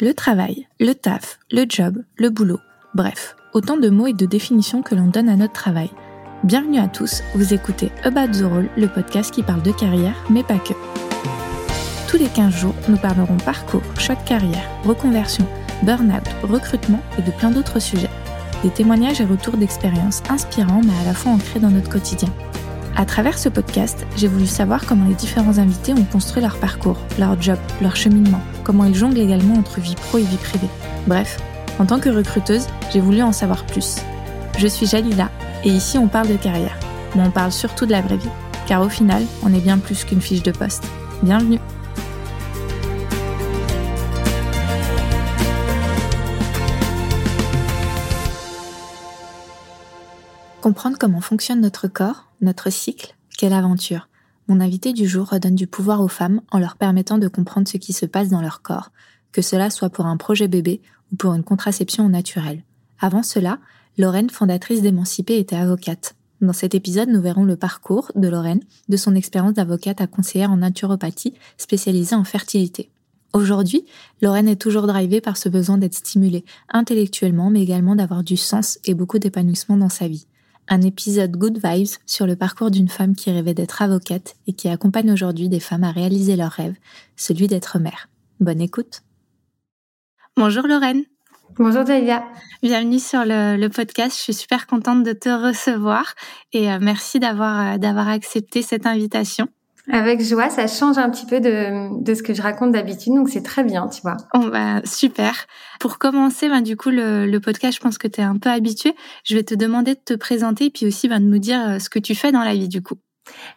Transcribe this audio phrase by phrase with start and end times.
[0.00, 2.58] Le travail, le taf, le job, le boulot,
[2.94, 5.88] bref, autant de mots et de définitions que l'on donne à notre travail.
[6.42, 10.42] Bienvenue à tous, vous écoutez About the Role, le podcast qui parle de carrière, mais
[10.42, 10.72] pas que.
[12.08, 15.46] Tous les 15 jours, nous parlerons parcours, de carrière, reconversion,
[15.84, 18.10] burn-out, recrutement et de plein d'autres sujets.
[18.64, 22.30] Des témoignages et retours d'expériences inspirants mais à la fois ancrés dans notre quotidien.
[22.96, 26.96] À travers ce podcast, j'ai voulu savoir comment les différents invités ont construit leur parcours,
[27.18, 30.68] leur job, leur cheminement, comment ils jonglent également entre vie pro et vie privée.
[31.08, 31.38] Bref,
[31.80, 33.96] en tant que recruteuse, j'ai voulu en savoir plus.
[34.58, 35.28] Je suis Jalila
[35.64, 36.78] et ici on parle de carrière,
[37.16, 38.28] mais on parle surtout de la vraie vie,
[38.68, 40.84] car au final, on est bien plus qu'une fiche de poste.
[41.24, 41.58] Bienvenue
[50.64, 54.08] Comprendre comment fonctionne notre corps, notre cycle, quelle aventure.
[54.48, 57.76] Mon invité du jour redonne du pouvoir aux femmes en leur permettant de comprendre ce
[57.76, 58.90] qui se passe dans leur corps,
[59.30, 60.80] que cela soit pour un projet bébé
[61.12, 62.64] ou pour une contraception naturelle.
[62.98, 63.58] Avant cela,
[63.98, 66.14] Lorraine, fondatrice d'Émancipée, était avocate.
[66.40, 70.50] Dans cet épisode, nous verrons le parcours de Lorraine, de son expérience d'avocate à conseillère
[70.50, 72.88] en naturopathie spécialisée en fertilité.
[73.34, 73.84] Aujourd'hui,
[74.22, 78.78] Lorraine est toujours drivée par ce besoin d'être stimulée intellectuellement, mais également d'avoir du sens
[78.86, 80.26] et beaucoup d'épanouissement dans sa vie
[80.68, 84.68] un épisode Good Vibes sur le parcours d'une femme qui rêvait d'être avocate et qui
[84.68, 86.74] accompagne aujourd'hui des femmes à réaliser leur rêve,
[87.16, 88.08] celui d'être mère.
[88.40, 89.02] Bonne écoute.
[90.36, 91.04] Bonjour Lorraine.
[91.56, 92.24] Bonjour Dalia.
[92.62, 94.16] Bienvenue sur le, podcast.
[94.16, 96.14] Je suis super contente de te recevoir
[96.52, 99.48] et euh, merci d'avoir euh, d'avoir accepté cette invitation.
[99.90, 103.28] Avec joie, ça change un petit peu de, de ce que je raconte d'habitude, donc
[103.28, 104.16] c'est très bien, tu vois.
[104.32, 105.46] Oh, bah, super.
[105.78, 108.48] Pour commencer, bah, du coup, le, le podcast, je pense que tu es un peu
[108.48, 108.94] habitué.
[109.24, 111.78] Je vais te demander de te présenter et puis aussi bah, de nous dire euh,
[111.78, 112.96] ce que tu fais dans la vie, du coup.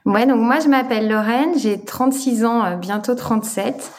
[0.05, 3.91] Ouais, donc moi, je m'appelle Lorraine, j'ai 36 ans, euh, bientôt 37.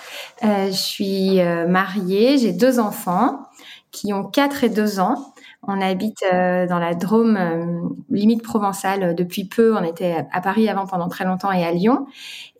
[0.45, 3.41] Euh, je suis euh, mariée, j'ai deux enfants
[3.91, 5.35] qui ont 4 et 2 ans.
[5.63, 9.77] On habite euh, dans la Drôme, euh, limite provençale euh, depuis peu.
[9.77, 12.07] On était à Paris avant pendant très longtemps et à Lyon.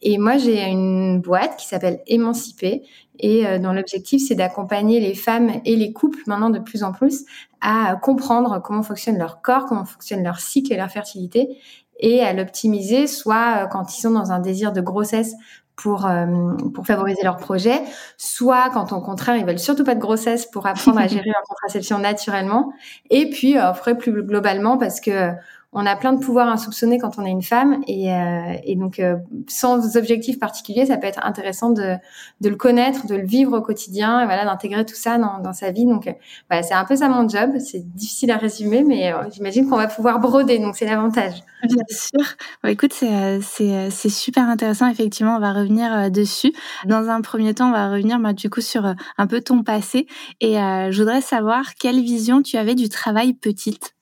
[0.03, 2.83] Et moi, j'ai une boîte qui s'appelle Émancipée
[3.21, 7.25] et dont l'objectif, c'est d'accompagner les femmes et les couples maintenant de plus en plus
[7.61, 11.59] à comprendre comment fonctionne leur corps, comment fonctionne leur cycle et leur fertilité
[11.99, 15.35] et à l'optimiser, soit quand ils sont dans un désir de grossesse
[15.79, 16.27] pour euh,
[16.75, 17.81] pour favoriser leur projet,
[18.17, 21.43] soit quand au contraire ils veulent surtout pas de grossesse pour apprendre à gérer leur
[21.49, 22.73] contraception naturellement,
[23.11, 25.33] et puis euh, après plus globalement parce que
[25.73, 28.99] on a plein de pouvoirs insoupçonnés quand on est une femme et, euh, et donc
[28.99, 29.17] euh,
[29.49, 31.97] sans objectif particulier, ça peut être intéressant de,
[32.41, 35.53] de le connaître, de le vivre au quotidien, et voilà, d'intégrer tout ça dans, dans
[35.53, 35.85] sa vie.
[35.85, 37.59] Donc euh, c'est un peu ça mon job.
[37.59, 41.43] C'est difficile à résumer, mais j'imagine qu'on va pouvoir broder, donc c'est l'avantage.
[41.63, 42.25] Bien sûr.
[42.63, 44.89] Bon, écoute, c'est c'est super intéressant.
[44.89, 46.53] Effectivement, on va revenir dessus.
[46.87, 50.07] Dans un premier temps, on va revenir bah, du coup sur un peu ton passé
[50.41, 53.98] et je voudrais savoir quelle vision tu avais du travail petite.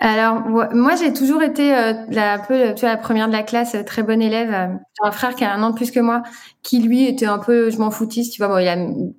[0.00, 0.42] Alors
[0.74, 3.74] moi j'ai toujours été euh, la, un peu tu vois, la première de la classe,
[3.74, 4.52] euh, très bonne élève.
[4.52, 4.66] Euh,
[5.00, 6.22] j'ai un frère qui a un an de plus que moi,
[6.62, 8.46] qui lui était un peu je m'en foutiste, tu vois.
[8.48, 8.76] Bon, il a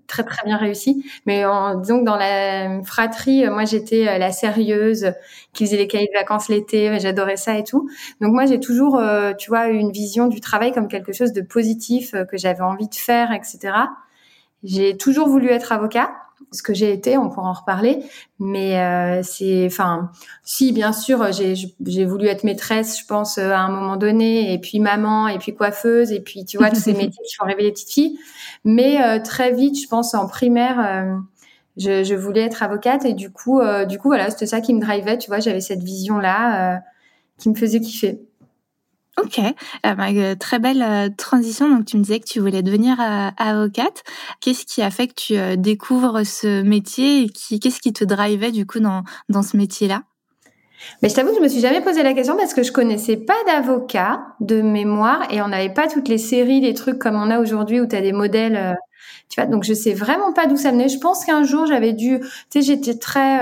[0.07, 5.11] très très bien réussi, mais en, disons que dans la fratrie, moi j'étais la sérieuse
[5.51, 7.89] qui faisait les cahiers de vacances l'été, j'adorais ça et tout.
[8.21, 9.01] Donc moi j'ai toujours,
[9.37, 12.95] tu vois, une vision du travail comme quelque chose de positif que j'avais envie de
[12.95, 13.73] faire, etc.
[14.63, 16.11] J'ai toujours voulu être avocat
[16.51, 18.03] ce que j'ai été, on pourra en reparler.
[18.39, 20.11] Mais euh, c'est, enfin,
[20.43, 24.59] si bien sûr, j'ai voulu être maîtresse, je pense euh, à un moment donné, et
[24.59, 27.63] puis maman, et puis coiffeuse, et puis tu vois tous ces métiers qui font rêver
[27.63, 28.19] les petites filles.
[28.63, 30.79] Mais euh, très vite, je pense en primaire.
[30.79, 31.17] Euh,
[31.77, 34.81] je, je, voulais être avocate et du coup, du coup voilà, c'était ça qui me
[34.81, 36.81] drivait, tu vois, j'avais cette vision là
[37.37, 38.19] qui me faisait kiffer.
[39.23, 41.69] Ok, euh, bah, euh, très belle euh, transition.
[41.69, 42.97] Donc tu me disais que tu voulais devenir
[43.37, 44.03] avocate.
[44.41, 48.51] Qu'est-ce qui a fait que tu découvres ce métier et qui, qu'est-ce qui te drivait
[48.51, 50.03] du coup dans, dans ce métier-là?
[51.01, 53.17] Mais je t'avoue que je me suis jamais posé la question parce que je connaissais
[53.17, 57.29] pas d'avocat de mémoire et on n'avait pas toutes les séries, les trucs comme on
[57.29, 58.77] a aujourd'hui où tu as des modèles,
[59.27, 59.49] tu vois.
[59.49, 60.87] Donc je sais vraiment pas d'où ça venait.
[60.87, 63.39] Je pense qu'un jour j'avais dû, tu sais, j'étais très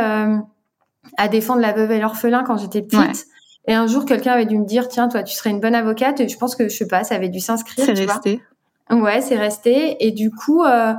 [1.18, 3.27] à défendre la veuve et l'orphelin quand j'étais petite.
[3.68, 6.19] Et un jour, quelqu'un avait dû me dire, tiens, toi, tu serais une bonne avocate.
[6.19, 7.86] Et je pense que, je sais pas, ça avait dû s'inscrire.
[7.86, 8.42] C'est resté.
[8.90, 9.98] Ouais, c'est resté.
[10.06, 10.94] Et du coup, euh,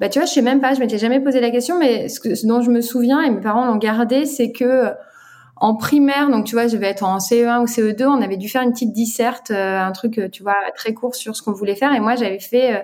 [0.00, 2.20] bah, tu vois, je sais même pas, je m'étais jamais posé la question, mais ce,
[2.20, 4.92] que, ce dont je me souviens, et mes parents l'ont gardé, c'est que
[5.62, 8.48] en primaire, donc tu vois, je vais être en CE1 ou CE2, on avait dû
[8.48, 11.52] faire une petite disserte, euh, un truc, euh, tu vois, très court sur ce qu'on
[11.52, 11.94] voulait faire.
[11.94, 12.82] Et moi, j'avais fait euh,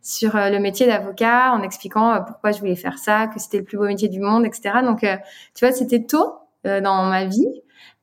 [0.00, 3.78] sur le métier d'avocat en expliquant pourquoi je voulais faire ça, que c'était le plus
[3.78, 4.76] beau métier du monde, etc.
[4.84, 6.34] Donc, tu vois, c'était tôt
[6.64, 7.48] dans ma vie.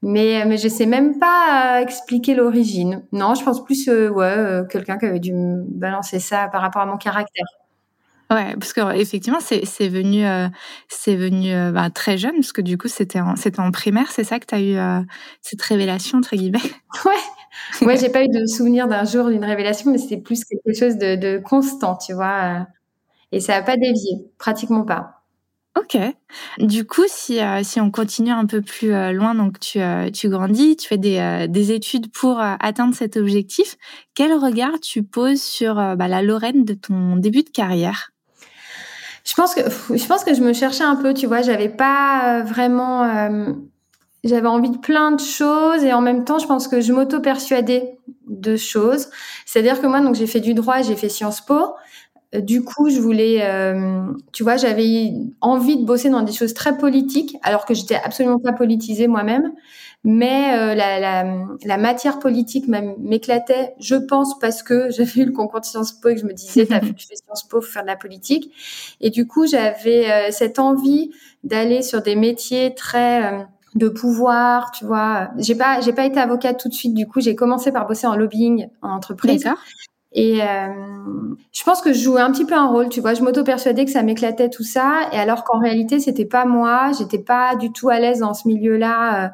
[0.07, 3.06] Mais, mais je sais même pas expliquer l'origine.
[3.12, 6.62] Non, je pense plus, euh, ouais, euh, quelqu'un qui avait dû me balancer ça par
[6.62, 7.45] rapport à mon caractère.
[8.31, 10.48] Ouais, parce que effectivement, c'est c'est venu euh,
[10.89, 14.25] c'est venu euh, bah, très jeune, parce que du coup, c'était en, en primaire, c'est
[14.25, 15.01] ça que tu as eu euh,
[15.42, 16.59] cette révélation entre guillemets?
[17.06, 20.77] Ouais, ouais, j'ai pas eu de souvenir d'un jour d'une révélation, mais c'était plus quelque
[20.77, 22.65] chose de, de constant, tu vois.
[23.31, 25.17] et ça a pas dévié, pratiquement pas.
[25.78, 25.98] Ok.
[26.60, 30.10] Du coup, si, euh, si on continue un peu plus euh, loin, donc tu, euh,
[30.10, 33.76] tu grandis, tu fais des, des études pour atteindre cet objectif,
[34.16, 38.12] quel regard tu poses sur bah, la Lorraine de ton début de carrière?
[39.24, 39.62] Je pense que
[39.96, 43.04] je pense que je me cherchais un peu, tu vois, j'avais pas vraiment
[44.24, 47.98] j'avais envie de plein de choses et en même temps, je pense que je m'auto-persuadais
[48.28, 49.10] de choses.
[49.46, 51.76] C'est-à-dire que moi, donc j'ai fait du droit, j'ai fait Sciences Po.
[52.36, 56.54] Euh, du coup, je voulais, euh, tu vois, j'avais envie de bosser dans des choses
[56.54, 59.52] très politiques, alors que j'étais absolument pas politisée moi-même.
[60.04, 61.26] Mais euh, la, la,
[61.66, 66.10] la, matière politique m'éclatait, je pense, parce que j'avais eu le concours de Sciences Po
[66.10, 68.52] et que je me disais, t'as fait Sciences Po, faut faire de la politique.
[69.02, 71.12] Et du coup, j'avais cette envie
[71.44, 75.30] d'aller sur des métiers très de pouvoir, tu vois.
[75.38, 76.94] J'ai pas, j'ai pas été avocate tout de suite.
[76.94, 79.46] Du coup, j'ai commencé par bosser en lobbying en entreprise.
[80.13, 80.68] Et euh,
[81.51, 83.13] je pense que je jouais un petit peu un rôle, tu vois.
[83.13, 86.92] Je m'auto-persuadais que ça m'éclatait tout ça, et alors qu'en réalité, c'était pas moi.
[86.98, 89.30] J'étais pas du tout à l'aise dans ce milieu-là, euh,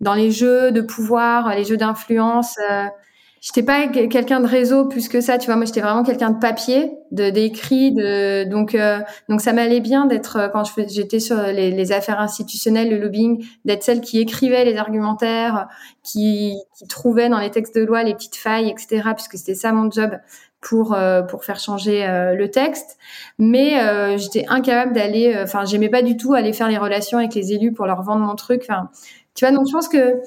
[0.00, 2.56] dans les jeux de pouvoir, les jeux d'influence.
[2.70, 2.86] Euh,
[3.42, 5.56] j'étais pas quelqu'un de réseau plus que ça, tu vois.
[5.56, 10.06] Moi, j'étais vraiment quelqu'un de papier, de d'écrit, de donc euh, donc ça m'allait bien
[10.06, 14.64] d'être euh, quand j'étais sur les, les, affaires institutionnelles, le lobbying, d'être celle qui écrivait
[14.64, 15.66] les argumentaires,
[16.04, 19.10] qui, qui trouvait dans les textes de loi les petites failles, etc.
[19.14, 20.16] Puisque c'était ça mon job
[20.60, 22.96] pour euh, pour faire changer le texte
[23.36, 27.52] mais j'étais incapable d'aller enfin j'aimais pas du tout aller faire les relations avec les
[27.52, 28.88] élus pour leur vendre mon truc enfin
[29.34, 30.20] tu vois donc je pense que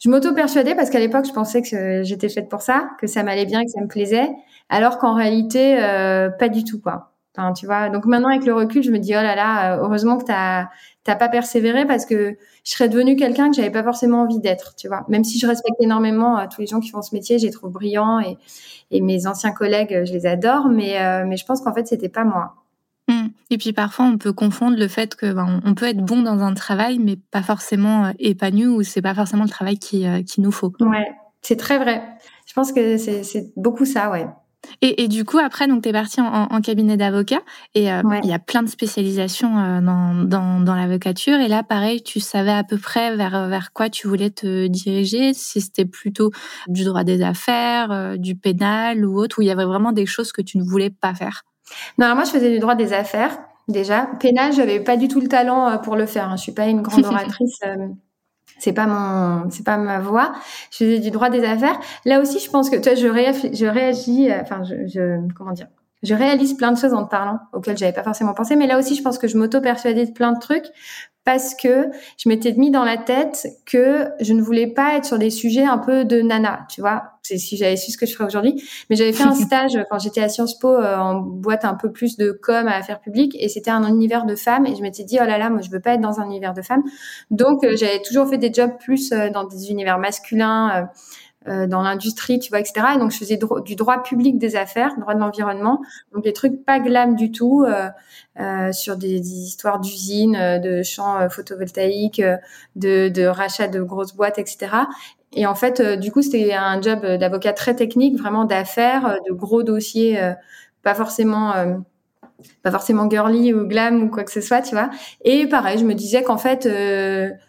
[0.00, 3.46] je m'auto-persuadais parce qu'à l'époque, je pensais que j'étais faite pour ça, que ça m'allait
[3.46, 4.30] bien, que ça me plaisait,
[4.70, 7.12] alors qu'en réalité, euh, pas du tout, quoi.
[7.36, 7.90] Enfin, tu vois.
[7.90, 10.68] Donc maintenant, avec le recul, je me dis, oh là là, euh, heureusement que t'as
[11.04, 14.74] t'as pas persévéré parce que je serais devenue quelqu'un que j'avais pas forcément envie d'être,
[14.76, 15.04] tu vois.
[15.08, 17.52] Même si je respecte énormément euh, tous les gens qui font ce métier, je les
[17.52, 18.36] trouve brillants et,
[18.90, 22.24] et mes anciens collègues, je les adore, mais, mais je pense qu'en fait, c'était pas
[22.24, 22.59] moi.
[23.50, 26.38] Et puis parfois, on peut confondre le fait que ben, on peut être bon dans
[26.38, 30.22] un travail, mais pas forcément euh, épanoui ou c'est pas forcément le travail qui, euh,
[30.22, 30.72] qui nous faut.
[30.78, 31.10] Ouais,
[31.42, 32.02] c'est très vrai.
[32.46, 34.26] Je pense que c'est beaucoup ça, ouais.
[34.82, 37.40] Et, et, du coup, après, donc, tu es partie en, en cabinet d'avocat
[37.74, 41.38] et euh, il y a plein de spécialisations dans, dans, dans l'avocature.
[41.38, 45.32] Et là, pareil, tu savais à peu près vers, vers quoi tu voulais te diriger,
[45.32, 46.30] si c'était plutôt
[46.68, 50.30] du droit des affaires, du pénal ou autre, où il y avait vraiment des choses
[50.30, 51.44] que tu ne voulais pas faire?
[51.98, 53.38] Non, moi, je faisais du droit des affaires,
[53.68, 54.08] déjà.
[54.20, 56.28] Pénal, j'avais pas du tout le talent euh, pour le faire.
[56.28, 56.36] Hein.
[56.36, 57.58] Je suis pas une grande oratrice.
[57.64, 57.88] Euh,
[58.58, 60.32] c'est pas mon, c'est pas ma voix.
[60.70, 61.78] Je faisais du droit des affaires.
[62.04, 63.06] Là aussi, je pense que, toi, je,
[63.54, 65.68] je réagis, euh, enfin, je, je, comment dire,
[66.02, 68.56] je réalise plein de choses en te parlant auxquelles j'avais pas forcément pensé.
[68.56, 70.66] Mais là aussi, je pense que je m'auto-persuadais de plein de trucs
[71.24, 75.18] parce que je m'étais mis dans la tête que je ne voulais pas être sur
[75.18, 77.02] des sujets un peu de nana, tu vois.
[77.22, 78.62] C'est si j'avais su ce que je ferais aujourd'hui.
[78.88, 81.92] Mais j'avais fait un stage quand j'étais à Sciences Po euh, en boîte un peu
[81.92, 85.04] plus de com à affaires publiques et c'était un univers de femmes et je m'étais
[85.04, 86.82] dit oh là là moi je veux pas être dans un univers de femmes.
[87.30, 90.88] Donc euh, j'avais toujours fait des jobs plus euh, dans des univers masculins
[91.48, 92.86] euh, dans l'industrie, tu vois, etc.
[92.94, 95.80] Et donc, je faisais du droit public des affaires, droit de l'environnement,
[96.12, 97.88] donc des trucs pas glam du tout, euh,
[98.38, 102.22] euh, sur des, des histoires d'usines, euh, de champs photovoltaïques,
[102.76, 104.86] de, de rachat de grosses boîtes, etc.
[105.32, 109.62] Et en fait, du coup, c'était un job d'avocat très technique, vraiment d'affaires, de gros
[109.62, 110.20] dossiers,
[110.82, 111.54] pas forcément
[112.62, 114.90] pas forcément girly ou glam ou quoi que ce soit, tu vois.
[115.24, 116.68] Et pareil, je me disais qu'en fait,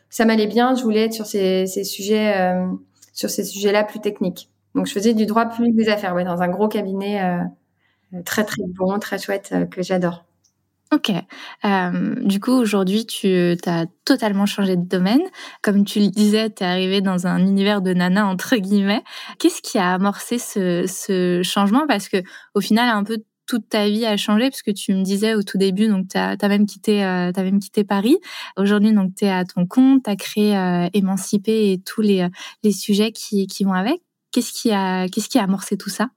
[0.10, 2.54] ça m'allait bien, je voulais être sur ces, ces sujets
[3.12, 4.50] sur ces sujets-là plus techniques.
[4.76, 8.64] Donc, je faisais du droit public des affaires, dans un gros cabinet euh, très très
[8.68, 10.26] bon, très chouette euh, que j'adore.
[10.94, 11.10] Ok.
[11.64, 15.22] Euh, du coup, aujourd'hui, tu as totalement changé de domaine.
[15.62, 19.02] Comme tu le disais, tu es arrivé dans un univers de nana, entre guillemets.
[19.40, 21.88] Qu'est-ce qui a amorcé ce, ce changement?
[21.88, 22.18] Parce que
[22.56, 23.20] au final, un peu
[23.52, 26.18] toute ta vie a changé parce que tu me disais au tout début donc tu
[26.18, 28.18] as, même quitté euh, as même quitté Paris.
[28.56, 32.30] Aujourd'hui donc tu es à ton compte, tu as créé euh, Émancipé et tous les
[32.64, 34.02] les sujets qui qui vont avec.
[34.32, 36.08] Qu'est-ce qui a qu'est-ce qui a amorcé tout ça?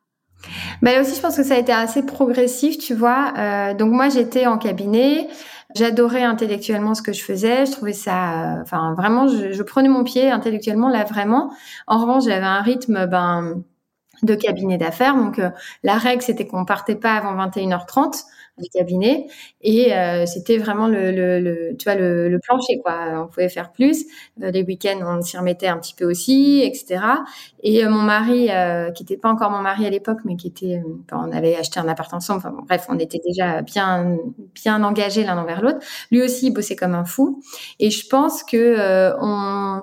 [0.80, 3.32] Bah aussi, je pense que ça a été assez progressif, tu vois.
[3.38, 5.26] Euh, donc moi, j'étais en cabinet,
[5.74, 10.30] j'adorais intellectuellement ce que je faisais, je trouvais ça, enfin vraiment, je, prenais mon pied
[10.30, 11.50] intellectuellement là vraiment.
[11.86, 13.64] En revanche, j'avais un rythme, ben
[14.24, 15.16] de cabinet d'affaires.
[15.16, 15.40] Donc
[15.82, 18.24] la règle c'était qu'on partait pas avant 21h30
[18.58, 19.26] du cabinet.
[19.62, 23.22] Et euh, c'était vraiment le, le, le, tu vois le, le, plancher quoi.
[23.24, 24.04] On pouvait faire plus.
[24.42, 27.00] Euh, les week-ends on s'y remettait un petit peu aussi etc
[27.62, 28.48] et euh, mon mari
[28.94, 31.88] qui était pas encore mon mari à l'époque mais qui était on avait acheté un
[31.88, 32.38] appart ensemble.
[32.38, 34.18] Enfin, bref on était déjà bien
[34.54, 35.80] bien engagés l'un envers l'autre.
[36.10, 37.42] Lui aussi il bossait comme un fou.
[37.80, 39.82] Et je pense que on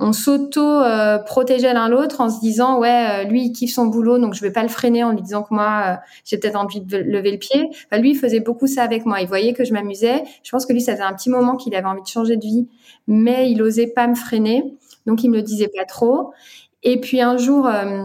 [0.00, 4.34] on s'auto-protégeait l'un l'autre en se disant ouais euh, lui il kiffe son boulot donc
[4.34, 6.98] je vais pas le freiner en lui disant que moi euh, j'ai peut-être envie de
[6.98, 7.70] lever le pied.
[7.92, 9.20] lui il faisait beaucoup ça avec moi.
[9.20, 10.24] Il voyait que je m'amusais.
[10.42, 12.44] Je pense que lui ça faisait un petit moment qu'il avait envie de changer de
[12.44, 12.68] vie,
[13.06, 14.78] mais il osait pas me freiner
[15.08, 16.32] donc il me le disait pas trop.
[16.84, 18.04] Et puis un jour euh,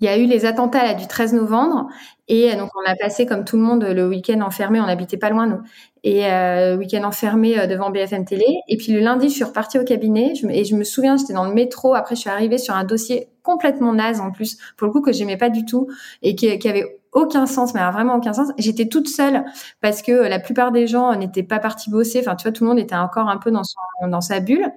[0.00, 1.88] il y a eu les attentats du 13 novembre
[2.28, 5.30] et donc on a passé comme tout le monde le week-end enfermé, on n'habitait pas
[5.30, 5.60] loin nous,
[6.04, 8.44] et euh, week-end enfermé euh, devant BFM Télé.
[8.68, 11.44] Et puis le lundi, je suis repartie au cabinet et je me souviens, j'étais dans
[11.44, 11.94] le métro.
[11.94, 15.12] Après, je suis arrivée sur un dossier complètement naze en plus, pour le coup que
[15.12, 15.88] j'aimais pas du tout
[16.22, 18.48] et qui, qui avait aucun sens, mais vraiment aucun sens.
[18.58, 19.44] J'étais toute seule
[19.80, 22.20] parce que la plupart des gens n'étaient pas partis bosser.
[22.20, 23.78] Enfin, tu vois, tout le monde était encore un peu dans son
[24.08, 24.70] dans sa bulle.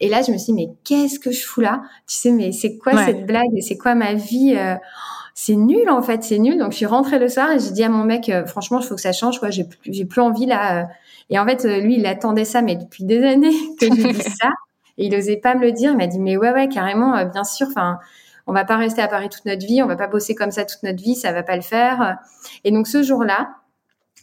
[0.00, 1.82] Et là, je me suis dit, mais qu'est-ce que je fous là?
[2.06, 3.50] Tu sais, mais c'est quoi cette blague?
[3.56, 4.74] Et c'est quoi ma vie euh,
[5.34, 6.58] c'est nul en fait, c'est nul.
[6.58, 8.86] Donc je suis rentrée le soir et j'ai dit à mon mec, euh, franchement, il
[8.86, 9.50] faut que ça change, quoi.
[9.50, 10.80] J'ai plus, j'ai plus envie là.
[10.80, 10.84] Euh.
[11.30, 14.34] Et en fait, lui, il attendait ça, mais depuis des années que je lui dise
[14.40, 14.48] ça.
[14.98, 15.92] Et il osait pas me le dire.
[15.92, 17.68] Il m'a dit, mais ouais, ouais, carrément, bien sûr.
[17.68, 17.98] Enfin,
[18.46, 20.64] on va pas rester à Paris toute notre vie, on va pas bosser comme ça
[20.64, 22.18] toute notre vie, ça va pas le faire.
[22.64, 23.50] Et donc ce jour-là,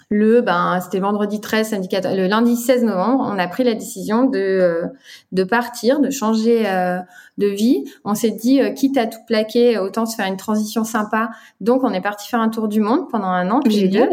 [0.09, 4.23] le ben c'était vendredi 13 indicateur le lundi 16 novembre on a pris la décision
[4.23, 4.87] de euh,
[5.33, 6.99] de partir de changer euh,
[7.37, 7.83] de vie.
[8.05, 11.29] On s'est dit euh, quitte à tout plaquer autant se faire une transition sympa.
[11.59, 14.07] Donc on est parti faire un tour du monde pendant un an puis là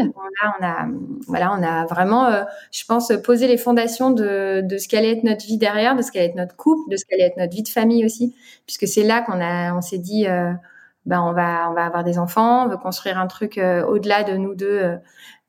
[0.61, 0.89] on a
[1.29, 2.29] voilà on a vraiment
[2.73, 6.11] je pense posé les fondations de de ce qu'allait être notre vie derrière de ce
[6.11, 8.35] qu'allait être notre couple de ce qu'allait être notre vie de famille aussi
[8.67, 10.27] puisque c'est là qu'on a on s'est dit
[11.07, 14.37] ben on va on va avoir des enfants, on veut construire un truc au-delà de
[14.37, 14.99] nous deux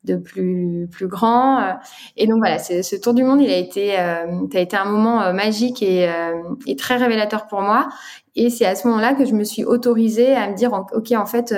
[0.06, 1.60] de plus plus grand.
[1.60, 1.72] Euh,
[2.16, 4.84] et donc voilà, ce tour du monde, il a été, euh, ça a été un
[4.86, 6.10] moment euh, magique et,
[6.66, 7.88] et, très révélateur pour moi.
[8.36, 11.26] Et c'est à ce moment-là que je me suis autorisée à me dire, ok, en
[11.26, 11.54] fait,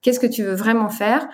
[0.00, 1.28] qu'est-ce que tu veux vraiment faire?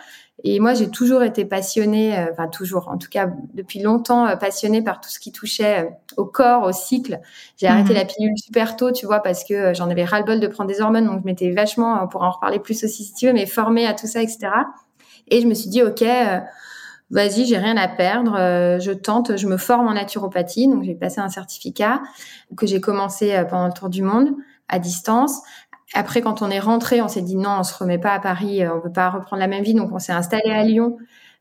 [0.44, 5.00] Et moi, j'ai toujours été passionnée, enfin toujours, en tout cas depuis longtemps, passionnée par
[5.00, 7.20] tout ce qui touchait au corps, au cycle.
[7.56, 7.96] J'ai arrêté mhm.
[7.96, 11.06] la pilule super tôt, tu vois, parce que j'en avais ras-le-bol de prendre des hormones,
[11.06, 13.86] donc je m'étais vachement, on pourra en reparler plus aussi si tu veux, mais formée
[13.86, 14.48] à tout ça, etc.
[15.28, 16.40] Et je me suis dit, OK, euh,
[17.10, 20.68] vas-y, j'ai rien à perdre, euh, je tente, je me forme en naturopathie.
[20.68, 22.02] Donc, j'ai passé un certificat
[22.56, 24.30] que j'ai commencé euh, pendant le tour du monde
[24.68, 25.40] à distance.
[25.94, 28.66] Après, quand on est rentré, on s'est dit non, on se remet pas à Paris,
[28.68, 29.74] on veut pas reprendre la même vie.
[29.74, 30.96] Donc, on s'est installé à Lyon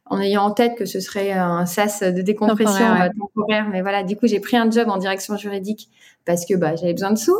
[0.07, 2.85] en ayant en tête que ce serait un sas de décompression
[3.19, 3.67] temporaire.
[3.71, 5.89] Mais voilà, du coup, j'ai pris un job en direction juridique
[6.25, 7.37] parce que bah, j'avais besoin de sous.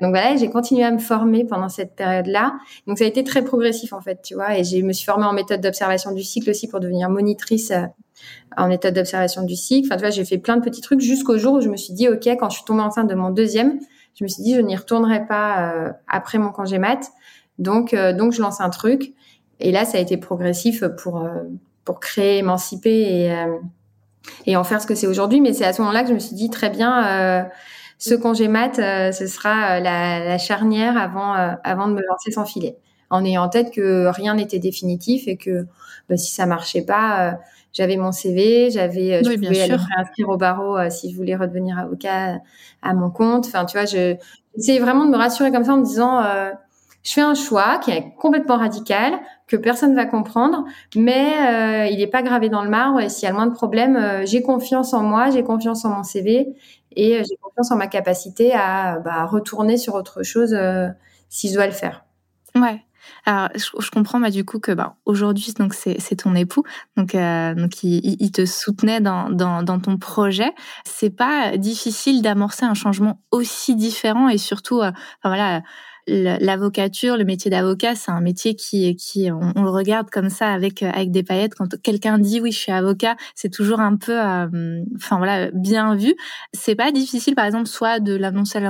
[0.00, 2.54] Donc voilà, j'ai continué à me former pendant cette période-là.
[2.86, 4.58] Donc ça a été très progressif en fait, tu vois.
[4.58, 7.82] Et je me suis formée en méthode d'observation du cycle aussi pour devenir monitrice euh,
[8.56, 9.88] en méthode d'observation du cycle.
[9.88, 11.92] Enfin, tu vois, j'ai fait plein de petits trucs jusqu'au jour où je me suis
[11.92, 13.78] dit, ok, quand je suis tombée enceinte de mon deuxième,
[14.14, 17.10] je me suis dit, je n'y retournerai pas euh, après mon congé mat.
[17.58, 19.12] Donc, euh, donc je lance un truc.
[19.60, 21.26] Et là, ça a été progressif pour
[21.86, 23.56] pour créer, émanciper et, euh,
[24.44, 25.40] et en faire ce que c'est aujourd'hui.
[25.40, 27.42] Mais c'est à ce moment-là que je me suis dit très bien, euh,
[27.96, 32.44] ce congé mat, euh, ce sera la, la, charnière avant, avant de me lancer sans
[32.44, 32.76] filet,
[33.08, 35.66] en ayant en tête que rien n'était définitif et que
[36.10, 37.38] bah, si ça marchait pas,
[37.72, 42.40] j'avais mon CV, j'avais, je pouvais aller réinscrire au barreau si je voulais redevenir avocat
[42.82, 43.46] à mon compte.
[43.46, 44.16] Enfin, tu vois, je
[44.56, 46.20] j'essayais vraiment de me rassurer comme ça en me disant
[47.06, 49.14] je fais un choix qui est complètement radical,
[49.46, 50.64] que personne va comprendre,
[50.96, 53.00] mais euh, il n'est pas gravé dans le marbre.
[53.00, 55.84] Et s'il y a le moins de problèmes, euh, j'ai confiance en moi, j'ai confiance
[55.84, 56.56] en mon CV
[56.96, 60.56] et euh, j'ai confiance en ma capacité à bah, retourner sur autre chose
[61.28, 62.04] si je dois le faire.
[62.56, 62.82] Ouais.
[63.24, 66.64] Alors, je, comprends bah, du coup que bah, aujourd'hui, c'est, ton époux,
[66.96, 70.52] donc donc il, te soutenait dans, dans, dans ton projet.
[70.84, 75.62] C'est pas difficile d'amorcer un changement aussi différent et surtout, enfin voilà
[76.06, 80.82] l'avocature, le métier d'avocat, c'est un métier qui, qui on, le regarde comme ça avec
[80.82, 81.54] avec des paillettes.
[81.54, 85.96] Quand quelqu'un dit oui, je suis avocat, c'est toujours un peu, euh, enfin voilà, bien
[85.96, 86.14] vu.
[86.52, 88.60] C'est pas difficile, par exemple, soit de l'annoncer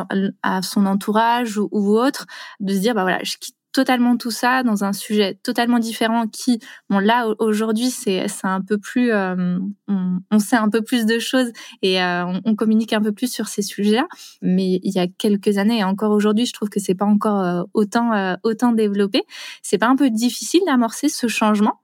[0.43, 2.27] à, son entourage ou, ou, autre,
[2.61, 6.27] de se dire bah voilà, je quitte totalement tout ça dans un sujet totalement différent
[6.27, 11.19] qui, bon là aujourd'hui c'est un peu plus, euh, on, sait un peu plus de
[11.19, 11.53] choses
[11.83, 14.07] et euh, on, communique un peu plus sur ces sujets-là.
[14.41, 17.43] Mais il y a quelques années et encore aujourd'hui, je trouve que c'est pas encore
[17.43, 19.25] euh, autant autant développé.
[19.61, 21.75] C'est pas un peu difficile d'amorcer ce changement?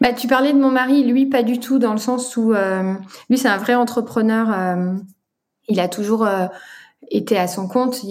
[0.00, 2.52] Bah, tu parlais de mon mari, lui pas du tout dans le sens où
[3.30, 4.48] lui c'est un vrai entrepreneur.
[5.68, 6.26] il a toujours
[7.10, 8.02] été à son compte.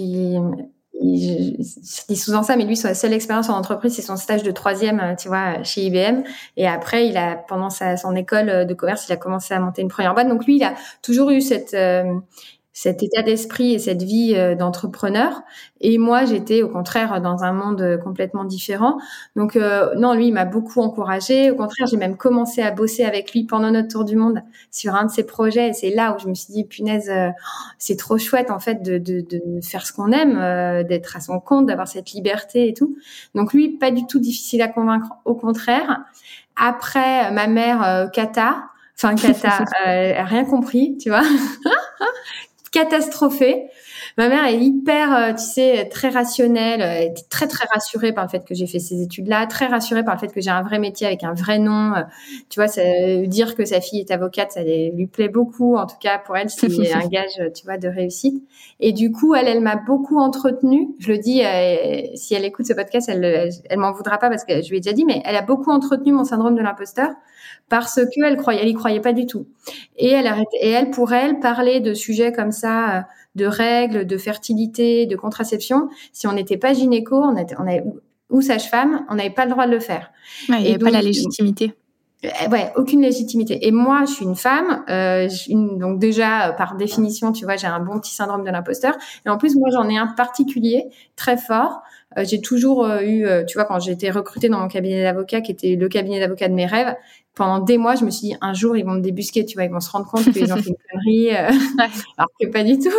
[1.15, 4.51] Je, dis souvent ça, mais lui, sa seule expérience en entreprise, c'est son stage de
[4.51, 6.23] troisième, tu vois, chez IBM.
[6.57, 9.81] Et après, il a, pendant sa, son école de commerce, il a commencé à monter
[9.81, 10.27] une première boîte.
[10.27, 11.75] Donc lui, il a toujours eu cette,
[12.77, 15.41] cet état d'esprit et cette vie euh, d'entrepreneur.
[15.81, 18.99] Et moi, j'étais au contraire dans un monde euh, complètement différent.
[19.35, 21.49] Donc euh, non, lui, il m'a beaucoup encouragé.
[21.49, 24.93] Au contraire, j'ai même commencé à bosser avec lui pendant notre tour du monde sur
[24.93, 25.69] un de ses projets.
[25.69, 27.11] Et c'est là où je me suis dit, punaise,
[27.79, 30.35] c'est trop chouette en fait de, de, de faire ce qu'on aime,
[30.83, 32.95] d'être à son compte, d'avoir cette liberté et tout.
[33.33, 35.07] Donc lui, pas du tout difficile à convaincre.
[35.25, 36.01] Au contraire.
[36.55, 38.65] Après, ma mère, Kata,
[38.97, 41.23] enfin Kata, euh, rien compris, tu vois,
[42.71, 43.65] catastrophée.
[44.17, 48.23] Ma mère est hyper, euh, tu sais, très rationnelle, elle était très très rassurée par
[48.25, 50.63] le fait que j'ai fait ces études-là, très rassurée par le fait que j'ai un
[50.63, 51.93] vrai métier avec un vrai nom.
[51.93, 52.01] Euh,
[52.49, 52.81] tu vois, ça,
[53.25, 55.75] dire que sa fille est avocate, ça lui plaît beaucoup.
[55.75, 58.43] En tout cas, pour elle, c'est un gage, tu vois, de réussite.
[58.79, 60.89] Et du coup, elle, elle m'a beaucoup entretenue.
[60.99, 64.45] Je le dis, euh, si elle écoute ce podcast, elle, elle m'en voudra pas parce
[64.45, 67.09] que je lui ai déjà dit, mais elle a beaucoup entretenu mon syndrome de l'imposteur
[67.69, 69.47] parce que elle croyait, elle y croyait pas du tout.
[69.97, 73.01] Et elle arrêtait, et elle pour elle parler de sujets comme ça, euh,
[73.35, 75.89] de règles, de fertilité, de contraception.
[76.13, 77.83] Si on n'était pas gynéco, on était, on avait,
[78.29, 80.11] ou sage-femme, on n'avait pas le droit de le faire.
[80.49, 81.73] Ouais, il n'y avait pas la légitimité.
[82.25, 83.67] Euh, ouais, aucune légitimité.
[83.67, 87.79] Et moi, je suis une femme, euh, donc déjà par définition, tu vois, j'ai un
[87.79, 88.95] bon petit syndrome de l'imposteur.
[89.25, 91.81] Et en plus, moi, j'en ai un particulier très fort.
[92.17, 95.51] Euh, j'ai toujours eu, tu vois, quand j'ai été recrutée dans mon cabinet d'avocat, qui
[95.51, 96.95] était le cabinet d'avocat de mes rêves,
[97.37, 99.65] pendant des mois, je me suis dit un jour ils vont me débusquer, tu vois,
[99.65, 101.49] ils vont se rendre compte qu'ils ont fait une connerie, euh,
[102.17, 102.89] alors que pas du tout.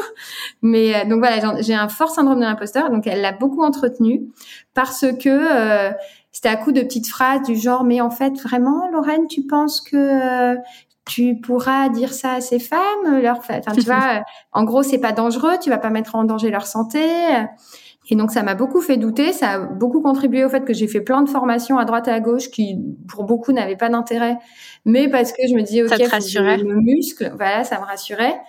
[0.63, 4.29] Mais euh, donc voilà, j'ai un fort syndrome de l'imposteur, donc elle l'a beaucoup entretenu
[4.75, 5.93] parce que euh,
[6.31, 9.81] c'était à coup de petites phrases du genre mais en fait vraiment Lorraine, tu penses
[9.81, 10.57] que
[11.05, 15.13] tu pourras dire ça à ces femmes, leur, enfin tu vois, en gros c'est pas
[15.13, 17.01] dangereux, tu vas pas mettre en danger leur santé.
[18.11, 20.89] Et donc ça m'a beaucoup fait douter, ça a beaucoup contribué au fait que j'ai
[20.89, 24.39] fait plein de formations à droite et à gauche qui pour beaucoup n'avaient pas d'intérêt,
[24.87, 28.41] mais parce que je me disais ok, le muscle, voilà, ça me rassurait.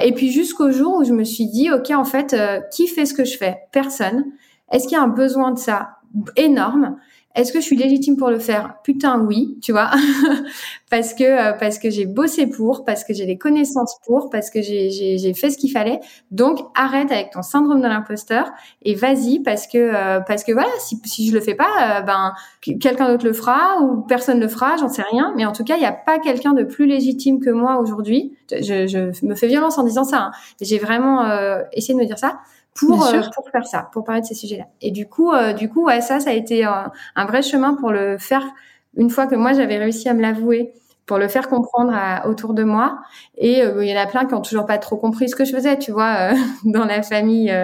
[0.00, 3.06] Et puis jusqu'au jour où je me suis dit ok, en fait, euh, qui fait
[3.06, 3.58] ce que je fais?
[3.72, 4.24] Personne.
[4.72, 5.90] Est-ce qu'il y a un besoin de ça?
[6.36, 6.96] Énorme
[7.36, 8.76] est-ce que je suis légitime pour le faire?
[8.82, 9.90] Putain oui, tu vois,
[10.90, 14.48] parce que euh, parce que j'ai bossé pour, parce que j'ai les connaissances pour, parce
[14.48, 16.00] que j'ai fait ce qu'il fallait.
[16.30, 18.50] Donc arrête avec ton syndrome de l'imposteur
[18.82, 22.00] et vas-y parce que euh, parce que voilà, si si je le fais pas, euh,
[22.00, 22.32] ben
[22.80, 25.34] quelqu'un d'autre le fera ou personne le fera, j'en sais rien.
[25.36, 28.32] Mais en tout cas, il n'y a pas quelqu'un de plus légitime que moi aujourd'hui.
[28.50, 30.18] Je, je, me fais violence en disant ça.
[30.18, 30.30] Hein.
[30.62, 31.26] J'ai vraiment
[31.72, 32.38] essayé de me dire ça
[32.76, 34.66] pour euh, pour faire ça, pour parler de ces sujets-là.
[34.80, 37.74] Et du coup, euh, du coup, ouais, ça, ça a été un, un, vrai chemin
[37.74, 38.44] pour le faire.
[38.96, 40.72] Une fois que moi j'avais réussi à me l'avouer,
[41.06, 42.98] pour le faire comprendre à, autour de moi.
[43.38, 45.44] Et euh, il y en a plein qui ont toujours pas trop compris ce que
[45.44, 46.32] je faisais, tu vois,
[46.64, 47.54] dans la famille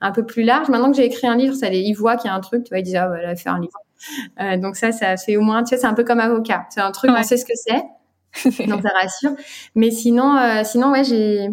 [0.00, 0.68] un peu plus large.
[0.68, 2.64] Maintenant que j'ai écrit un livre, ça les, ils voient qu'il y a un truc,
[2.64, 4.60] tu vois, ils disent ah voilà, faire un livre.
[4.60, 6.66] donc ça, ça fait au moins, tu vois, c'est un peu comme avocat.
[6.70, 9.32] C'est un truc, on sait ce que c'est, donc ça rassure.
[9.74, 11.48] Mais sinon, sinon ouais, j'ai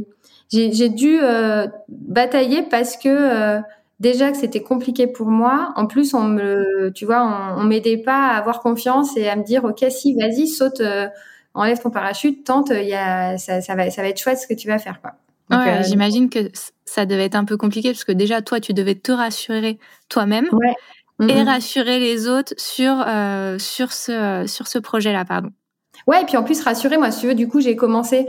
[0.51, 3.61] j'ai dû euh, batailler parce que euh,
[3.99, 5.73] déjà que c'était compliqué pour moi.
[5.75, 9.35] En plus, on me, tu vois, on, on m'aidait pas à avoir confiance et à
[9.35, 11.07] me dire, ok, si, vas-y, saute, euh,
[11.53, 14.47] enlève ton parachute, tente, il y a, ça, ça, va, ça va être chouette ce
[14.47, 15.13] que tu vas faire, quoi.
[15.51, 16.49] ouais, J'imagine que
[16.85, 20.47] ça devait être un peu compliqué parce que déjà, toi, tu devais te rassurer toi-même
[20.53, 21.27] ouais.
[21.27, 23.05] et rassurer les autres sur
[23.59, 25.49] sur ce sur ce projet-là, pardon.
[26.05, 28.27] Ouais, et puis en plus rassurer, moi, si tu veux, du coup, j'ai commencé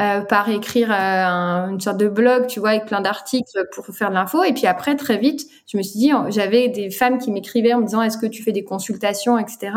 [0.00, 4.10] euh, par écrire euh, une sorte de blog, tu vois, avec plein d'articles pour faire
[4.10, 4.44] de l'info.
[4.44, 7.80] Et puis après, très vite, je me suis dit, j'avais des femmes qui m'écrivaient en
[7.80, 9.72] me disant, est-ce que tu fais des consultations, etc.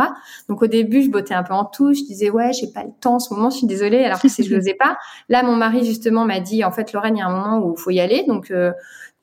[0.47, 2.91] Donc au début, je bottais un peu en touche, je disais, ouais, j'ai pas le
[3.01, 4.97] temps en ce moment, je suis désolée, alors que si je n'osais pas.
[5.27, 7.73] Là, mon mari justement m'a dit, en fait, Lorraine, il y a un moment où
[7.75, 8.71] il faut y aller, donc euh,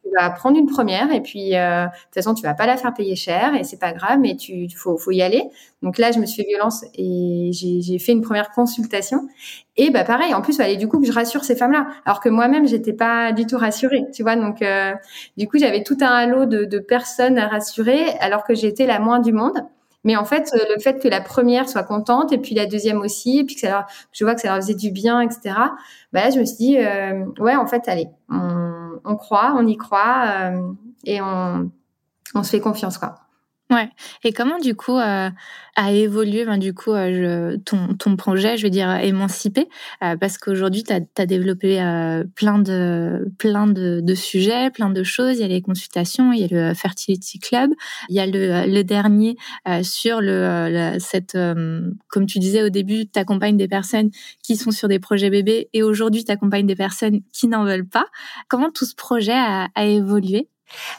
[0.05, 2.77] tu vas prendre une première et puis euh, de toute façon tu vas pas la
[2.77, 5.45] faire payer cher et c'est pas grave mais tu faut faut y aller.
[5.83, 9.29] Donc là je me suis fait violence et j'ai fait une première consultation.
[9.77, 12.21] Et bah pareil en plus fallait du coup que je rassure ces femmes là alors
[12.21, 14.37] que moi-même j'étais pas du tout rassurée tu vois.
[14.37, 14.93] Donc euh,
[15.37, 19.01] du coup j'avais tout un halo de, de personnes à rassurer alors que j'étais la
[19.01, 19.65] moins du monde.
[20.05, 23.41] Mais en fait, le fait que la première soit contente et puis la deuxième aussi,
[23.41, 25.55] et puis que ça leur, je vois que ça leur faisait du bien, etc.
[26.13, 28.07] Bah là, je me suis dit, euh, ouais, en fait, allez,
[29.05, 30.73] on croit, on y croit euh,
[31.05, 31.71] et on,
[32.35, 33.17] on se fait confiance, quoi.
[33.71, 33.91] Ouais.
[34.25, 35.29] Et comment du coup euh,
[35.77, 39.69] a évolué ben, du coup euh, je, ton, ton projet, je veux dire émancipé,
[40.03, 45.03] euh, parce qu'aujourd'hui tu as, développé euh, plein de plein de, de, sujets, plein de
[45.03, 45.37] choses.
[45.37, 47.71] Il y a les consultations, il y a le fertility club,
[48.09, 49.37] il y a le, le dernier
[49.69, 51.37] euh, sur le cette
[52.09, 54.11] comme tu disais au début, tu accompagnes des personnes
[54.43, 57.89] qui sont sur des projets bébés et aujourd'hui tu accompagnes des personnes qui n'en veulent
[57.89, 58.07] pas.
[58.49, 60.49] Comment tout ce projet a, a évolué?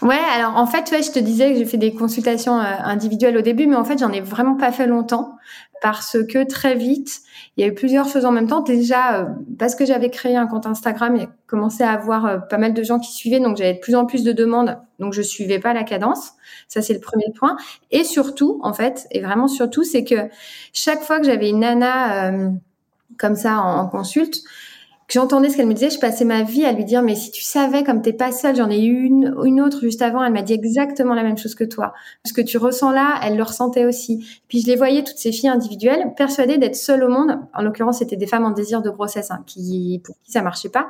[0.01, 3.37] Ouais, alors en fait, ouais, je te disais que j'ai fait des consultations euh, individuelles
[3.37, 5.35] au début, mais en fait, j'en ai vraiment pas fait longtemps
[5.81, 7.21] parce que très vite,
[7.55, 8.61] il y a eu plusieurs choses en même temps.
[8.61, 9.25] Déjà, euh,
[9.57, 12.83] parce que j'avais créé un compte Instagram et commencé à avoir euh, pas mal de
[12.83, 15.73] gens qui suivaient, donc j'avais de plus en plus de demandes, donc je suivais pas
[15.73, 16.31] la cadence.
[16.67, 17.55] Ça, c'est le premier point.
[17.91, 20.29] Et surtout, en fait, et vraiment surtout, c'est que
[20.73, 22.31] chaque fois que j'avais une nana
[23.17, 24.41] comme ça en, en consulte,
[25.09, 27.43] j'entendais ce qu'elle me disait, je passais ma vie à lui dire, mais si tu
[27.43, 30.41] savais, comme t'es pas seule, j'en ai eu une, une autre juste avant, elle m'a
[30.41, 31.93] dit exactement la même chose que toi.
[32.25, 34.25] Ce que tu ressens là, elle le ressentait aussi.
[34.47, 37.39] Puis je les voyais, toutes ces filles individuelles, persuadées d'être seules au monde.
[37.53, 40.69] En l'occurrence, c'était des femmes en désir de grossesse, hein, qui, pour qui ça marchait
[40.69, 40.87] pas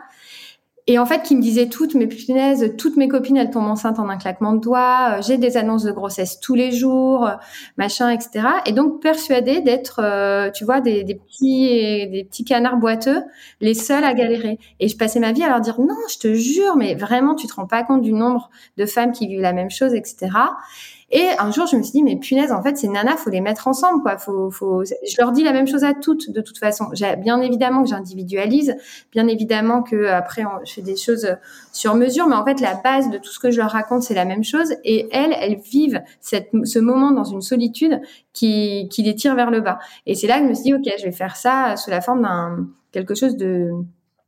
[0.89, 3.99] et en fait qui me disait toutes mes punaises, toutes mes copines elles tombent enceintes
[3.99, 7.35] en un claquement de doigts, euh, j'ai des annonces de grossesse tous les jours, euh,
[7.77, 8.47] machin, etc.
[8.65, 13.21] Et donc persuadée d'être, euh, tu vois, des, des, petits des petits canards boiteux,
[13.61, 14.57] les seuls à galérer.
[14.79, 17.45] Et je passais ma vie à leur dire non, je te jure, mais vraiment tu
[17.45, 20.31] te rends pas compte du nombre de femmes qui vivent la même chose, etc.
[21.11, 23.41] Et un jour, je me suis dit, mais punaise, en fait, ces nanas, faut les
[23.41, 24.17] mettre ensemble, quoi.
[24.17, 26.85] Faut, faut, je leur dis la même chose à toutes, de toute façon.
[27.17, 28.75] Bien évidemment que j'individualise,
[29.11, 31.35] bien évidemment que après, je fais des choses
[31.73, 34.13] sur mesure, mais en fait, la base de tout ce que je leur raconte, c'est
[34.13, 34.75] la même chose.
[34.83, 38.01] Et elles, elles vivent ce moment dans une solitude
[38.33, 39.79] qui, qui les tire vers le bas.
[40.05, 42.01] Et c'est là que je me suis dit, ok, je vais faire ça sous la
[42.01, 43.71] forme d'un quelque chose de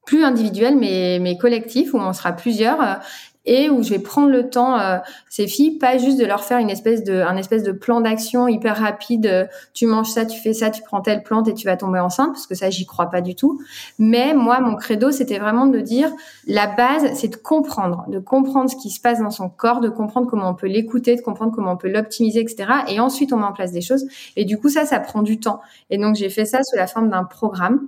[0.05, 2.99] plus individuel mais mais collectif où on sera plusieurs
[3.45, 4.97] et où je vais prendre le temps euh,
[5.29, 8.47] ces filles pas juste de leur faire une espèce de un espèce de plan d'action
[8.47, 11.65] hyper rapide euh, tu manges ça tu fais ça tu prends telle plante et tu
[11.65, 13.59] vas tomber enceinte parce que ça j'y crois pas du tout.
[13.97, 16.11] Mais moi mon credo c'était vraiment de dire
[16.47, 19.89] la base c'est de comprendre de comprendre ce qui se passe dans son corps de
[19.89, 23.37] comprendre comment on peut l'écouter de comprendre comment on peut l'optimiser etc et ensuite on
[23.37, 24.05] met en place des choses.
[24.35, 25.61] Et du coup ça ça prend du temps.
[25.89, 27.87] Et donc j'ai fait ça sous la forme d'un programme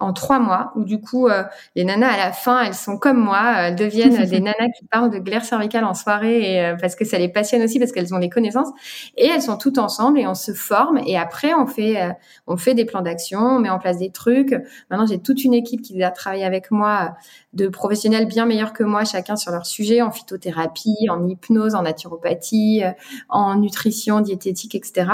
[0.00, 1.44] en trois mois, où du coup, euh,
[1.76, 5.10] les nanas, à la fin, elles sont comme moi, elles deviennent des nanas qui parlent
[5.10, 8.12] de glaire cervicale en soirée, et, euh, parce que ça les passionne aussi, parce qu'elles
[8.12, 8.68] ont les connaissances,
[9.16, 12.10] et elles sont toutes ensemble, et on se forme, et après, on fait, euh,
[12.48, 14.54] on fait des plans d'action, on met en place des trucs.
[14.90, 17.14] Maintenant, j'ai toute une équipe qui a travaillé avec moi,
[17.52, 21.82] de professionnels bien meilleurs que moi, chacun sur leur sujet, en phytothérapie, en hypnose, en
[21.82, 22.82] naturopathie,
[23.28, 25.06] en nutrition, diététique, etc.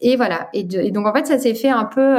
[0.00, 0.48] Et voilà.
[0.54, 2.16] Et, et donc, en fait, ça s'est fait un peu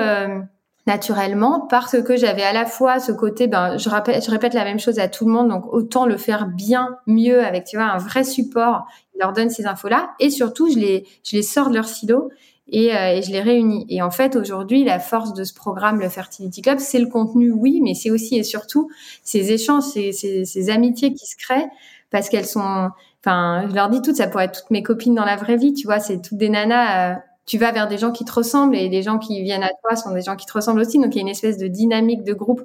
[0.85, 4.65] naturellement parce que j'avais à la fois ce côté ben je répète je répète la
[4.65, 7.85] même chose à tout le monde donc autant le faire bien mieux avec tu vois
[7.85, 11.43] un vrai support il leur donne ces infos là et surtout je les je les
[11.43, 12.29] sors de leur silo
[12.69, 13.85] et, euh, et je les réunis.
[13.89, 17.51] Et en fait aujourd'hui la force de ce programme le Fertility Club c'est le contenu
[17.51, 18.89] oui mais c'est aussi et surtout
[19.23, 21.69] ces échanges ces, ces, ces amitiés qui se créent
[22.11, 22.89] parce qu'elles sont
[23.23, 25.73] enfin je leur dis toutes ça pourrait être toutes mes copines dans la vraie vie
[25.73, 27.15] tu vois c'est toutes des nanas euh,
[27.45, 29.95] tu vas vers des gens qui te ressemblent et les gens qui viennent à toi
[29.95, 30.99] sont des gens qui te ressemblent aussi.
[30.99, 32.63] Donc il y a une espèce de dynamique de groupe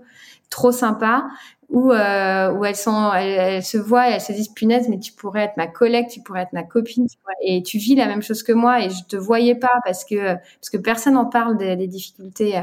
[0.51, 1.27] trop sympa
[1.69, 5.13] où euh, où elles sont elles, se voient et elles se disent punaise mais tu
[5.13, 7.07] pourrais être ma collègue, tu pourrais être ma copine
[7.43, 10.35] et tu vis la même chose que moi et je te voyais pas parce que
[10.35, 12.63] parce que personne n'en parle des, difficultés euh,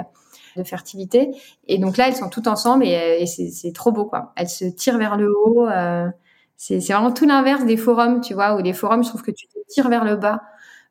[0.57, 1.31] de fertilité
[1.67, 4.33] et donc là elles sont toutes ensemble et, euh, et c'est trop beau quoi.
[4.35, 5.67] Elles se tirent vers le haut.
[5.67, 6.07] Euh,
[6.57, 9.47] c'est vraiment tout l'inverse des forums, tu vois, où les forums, je trouve que tu
[9.47, 10.41] te tires vers le bas.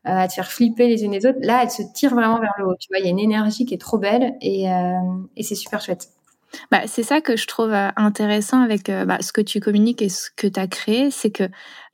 [0.07, 1.39] Euh, à te faire flipper les unes les autres.
[1.41, 2.75] Là, elles se tirent vraiment vers le haut.
[2.79, 4.99] Tu vois, il y a une énergie qui est trop belle et, euh,
[5.35, 6.09] et c'est super chouette.
[6.71, 10.11] Bah, c'est ça que je trouve euh, intéressant avec bah, ce que tu communiques et
[10.11, 11.45] ce que tu as créé, c'est que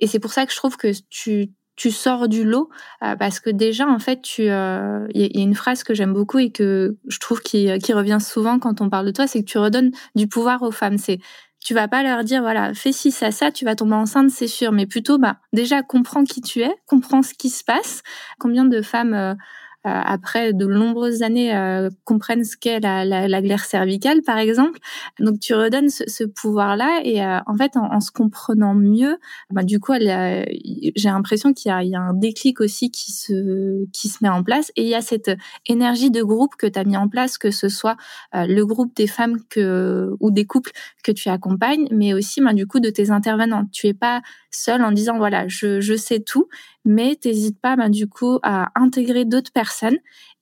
[0.01, 2.69] et c'est pour ça que je trouve que tu tu sors du lot
[3.01, 6.51] parce que déjà en fait tu il y, a une phrase que j'aime beaucoup et
[6.51, 9.57] que je trouve qui, qui revient souvent quand on parle de toi c'est que tu
[9.57, 11.21] redonnes du pouvoir aux femmes c'est
[11.61, 14.49] tu vas pas leur dire voilà fais ci ça ça tu vas tomber enceinte c'est
[14.49, 14.73] sûr.
[14.73, 18.03] Mais plutôt bah déjà comprends qui tu es comprends ce qui se passe.
[18.39, 19.35] Combien de femmes euh,
[19.85, 24.79] après de nombreuses années euh, comprennent ce qu'est la, la, la, glaire cervicale, par exemple.
[25.19, 29.19] Donc tu redonnes ce, ce pouvoir-là et euh, en fait, en, en, se comprenant mieux,
[29.51, 34.09] bah, du coup, j'ai l'impression qu'il y, y, a un déclic aussi qui se qui
[34.09, 35.31] se met en place et il y a cette
[35.67, 37.97] énergie de groupe que tu as mis en place, que ce soit
[38.35, 42.67] le groupe des femmes que ou des couples que tu accompagnes, mais aussi bah, du
[42.67, 43.67] coup de tes intervenants.
[43.73, 46.49] Tu es pas seul en disant voilà, je, je sais tout,
[46.85, 49.70] mais t'hésites pas bah, du coup à intégrer d'autres personnes.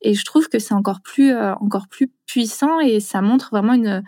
[0.01, 3.75] Et je trouve que c'est encore plus euh, encore plus puissant et ça montre vraiment
[3.75, 4.03] une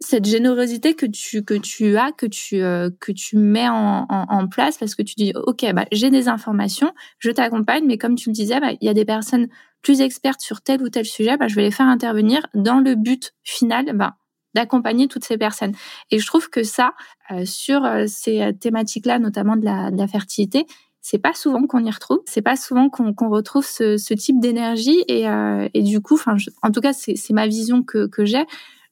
[0.00, 4.76] cette générosité que tu que tu as que tu euh, que tu mets en, place
[4.78, 8.34] parce que tu dis ok bah j'ai des informations je t'accompagne mais comme tu le
[8.34, 9.48] disais bah, il y a des personnes
[9.82, 12.94] plus expertes sur tel ou tel sujet bah, je vais les faire intervenir dans le
[12.94, 14.16] but final bah,
[14.54, 15.72] d'accompagner toutes ces personnes.
[16.12, 16.94] Et je trouve que ça,
[17.32, 20.64] euh, sur ces thématiques-là, notamment de la fertilité,
[21.04, 25.04] c'est pas souvent qu'on y retrouve, c'est pas souvent qu'on retrouve ce, ce type d'énergie
[25.06, 28.42] et, euh, et, du coup, enfin, en tout cas, c'est ma vision que, que j'ai.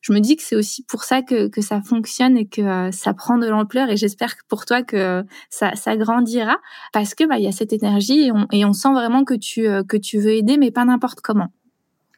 [0.02, 3.14] je me dis que c'est aussi pour ça que, que ça fonctionne et que ça
[3.14, 3.88] prend de l'ampleur.
[3.88, 6.58] Et j'espère pour toi que ça, ça grandira
[6.92, 9.34] parce que bah il y a cette énergie et on, et on sent vraiment que
[9.34, 11.48] tu que tu veux aider, mais pas n'importe comment.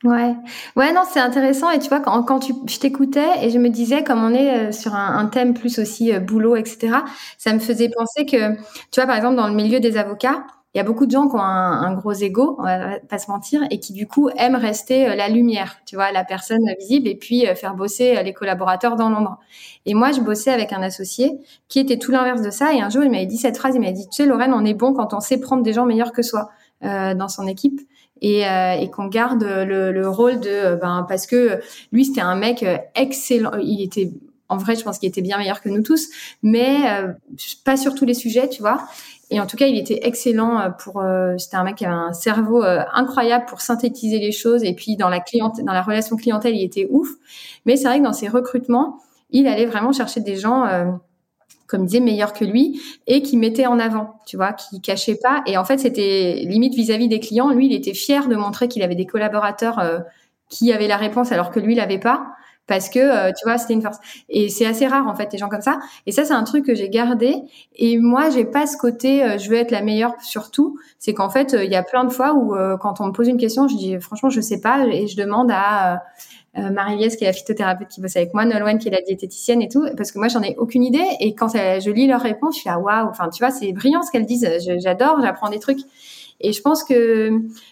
[0.05, 0.35] Ouais,
[0.77, 1.71] ouais, non, c'est intéressant.
[1.71, 4.69] Et tu vois, quand, quand tu, je t'écoutais et je me disais, comme on est
[4.69, 6.99] euh, sur un, un thème plus aussi euh, boulot, etc.,
[7.38, 10.79] ça me faisait penser que, tu vois, par exemple, dans le milieu des avocats, il
[10.79, 13.31] y a beaucoup de gens qui ont un, un, gros ego, on va pas se
[13.31, 17.09] mentir, et qui du coup aiment rester euh, la lumière, tu vois, la personne visible,
[17.09, 19.38] et puis faire bosser les collaborateurs dans l'ombre.
[19.87, 21.38] Et moi, je bossais avec un associé
[21.69, 22.75] qui était tout l'inverse de ça.
[22.75, 24.67] Et un jour, il m'avait dit cette phrase, il m'a dit, tu sais, Lorraine, on
[24.67, 26.51] est bon quand on sait prendre des gens meilleurs que soi
[26.85, 27.81] euh, dans son équipe
[28.20, 31.61] et, euh, et qu'on garde le, le, rôle de euh, ben parce que
[31.92, 34.11] lui c'était un mec euh, excellent il était
[34.48, 36.09] en vrai je pense qu'il était bien meilleur que nous tous
[36.42, 36.83] mais
[37.64, 38.87] pas sur tous les sujets tu vois.
[39.31, 41.03] Et en tout cas il était excellent pour
[41.38, 44.62] c'était un mec qui avait un cerveau incroyable pour synthétiser les choses.
[44.62, 47.09] Et puis dans la clientèle dans la relation clientèle il était ouf.
[47.64, 48.98] Mais c'est vrai que dans ses recrutements
[49.31, 50.66] il allait vraiment chercher des gens
[51.75, 55.43] comme disait, meilleur que lui et qui mettait en avant, tu vois, qui cachait pas.
[55.47, 57.51] Et en fait, c'était limite vis-à-vis des clients.
[57.51, 59.99] Lui, il était fier de montrer qu'il avait des collaborateurs euh,
[60.49, 62.29] qui avaient la réponse alors que lui l'avait pas.
[62.69, 63.99] Parce que, euh, tu vois, c'était une force.
[64.29, 65.81] Et c'est assez rare, en fait, les gens comme ça.
[66.07, 67.43] Et ça, c'est un truc que j'ai gardé.
[67.75, 70.79] Et moi, j'ai pas ce côté, euh, je veux être la meilleure sur tout.
[71.01, 73.37] C'est qu'en fait, il y a plein de fois où, quand on me pose une
[73.37, 74.87] question, je dis, franchement, je sais pas.
[74.87, 76.05] Et je demande à
[76.59, 79.62] euh, Marie-Liès qui est la phytothérapeute qui bosse avec moi, Nolwenn qui est la diététicienne
[79.62, 81.05] et tout, parce que moi j'en ai aucune idée.
[81.21, 84.03] Et quand je lis leurs réponses, je suis là waouh, enfin tu vois c'est brillant
[84.03, 85.81] ce qu'elles disent, j'adore, j'apprends des trucs.
[86.40, 87.31] Et je pense que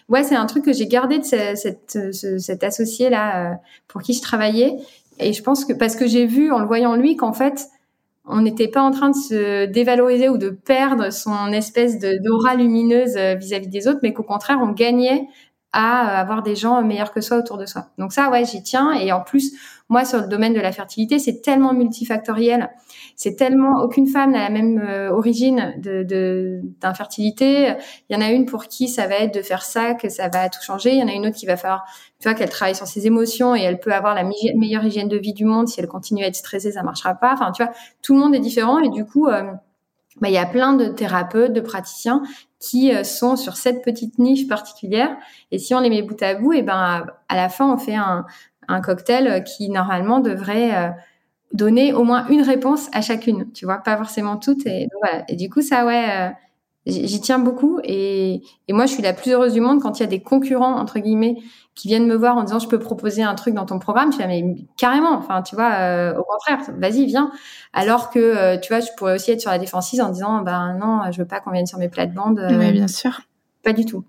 [0.09, 3.55] ouais c'est un truc que j'ai gardé de cette, cet associé là euh,
[3.87, 4.75] pour qui je travaillais.
[5.19, 7.69] Et je pense que parce que j'ai vu en le voyant lui qu'en fait
[8.25, 13.17] on n'était pas en train de se dévaloriser ou de perdre son espèce d'aura lumineuse
[13.17, 15.27] euh, vis-à-vis des autres, mais qu'au contraire, on gagnait
[15.73, 17.87] à avoir des gens meilleurs que soi autour de soi.
[17.97, 18.93] Donc ça, ouais, j'y tiens.
[18.93, 19.53] Et en plus,
[19.89, 22.69] moi, sur le domaine de la fertilité, c'est tellement multifactoriel.
[23.15, 27.73] C'est tellement aucune femme n'a la même euh, origine de d'infertilité.
[28.09, 30.29] Il y en a une pour qui ça va être de faire ça que ça
[30.29, 30.91] va tout changer.
[30.91, 31.85] Il y en a une autre qui va falloir,
[32.19, 35.17] tu vois, qu'elle travaille sur ses émotions et elle peut avoir la meilleure hygiène de
[35.17, 35.67] vie du monde.
[35.67, 37.33] Si elle continue à être stressée, ça marchera pas.
[37.33, 39.27] Enfin, tu vois, tout le monde est différent et du coup.
[39.27, 39.51] Euh,
[40.21, 42.21] bah, il y a plein de thérapeutes, de praticiens
[42.63, 45.15] qui euh, sont sur cette petite niche particulière.
[45.51, 47.95] Et si on les met bout à bout, et ben à la fin, on fait
[47.95, 48.25] un,
[48.69, 50.89] un cocktail qui normalement devrait euh,
[51.51, 53.51] donner au moins une réponse à chacune.
[53.51, 54.65] Tu vois, pas forcément toutes.
[54.65, 54.87] Et,
[55.27, 56.29] et du coup, ça, ouais, euh,
[56.85, 57.79] j'y tiens beaucoup.
[57.83, 60.21] Et, et moi, je suis la plus heureuse du monde quand il y a des
[60.21, 61.37] concurrents entre guillemets
[61.75, 64.17] qui viennent me voir en disant je peux proposer un truc dans ton programme, je
[64.17, 67.31] dis mais carrément, enfin tu vois, euh, au contraire, vas-y viens.
[67.73, 70.77] Alors que euh, tu vois, je pourrais aussi être sur la défensive en disant ben
[70.79, 72.39] non, je veux pas qu'on vienne sur mes plates-bandes.
[72.39, 73.21] Euh, oui, bien sûr.
[73.63, 74.03] Pas du tout.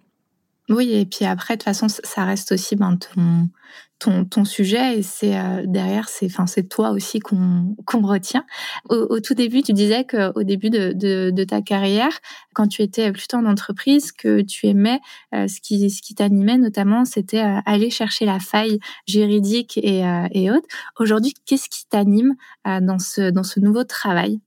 [0.70, 3.50] Oui, et puis après, de toute façon, ça reste aussi ben, ton,
[3.98, 8.46] ton, ton sujet et c'est euh, derrière, c'est enfin c'est toi aussi qu'on qu'on retient.
[8.88, 12.18] Au, au, tout début, tu disais que au début de, de, de, ta carrière,
[12.54, 15.00] quand tu étais plutôt en entreprise, que tu aimais
[15.34, 20.02] euh, ce qui ce qui t'animait notamment, c'était euh, aller chercher la faille juridique et,
[20.32, 20.66] et autres.
[20.98, 24.40] Aujourd'hui, qu'est-ce qui t'anime dans ce dans ce nouveau travail?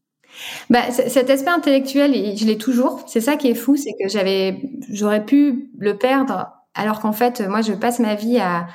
[0.69, 3.01] Bah, cet aspect intellectuel, je l'ai toujours.
[3.07, 4.59] C'est ça qui est fou, c'est que j'avais,
[4.89, 8.67] j'aurais pu le perdre, alors qu'en fait, moi, je passe ma vie à,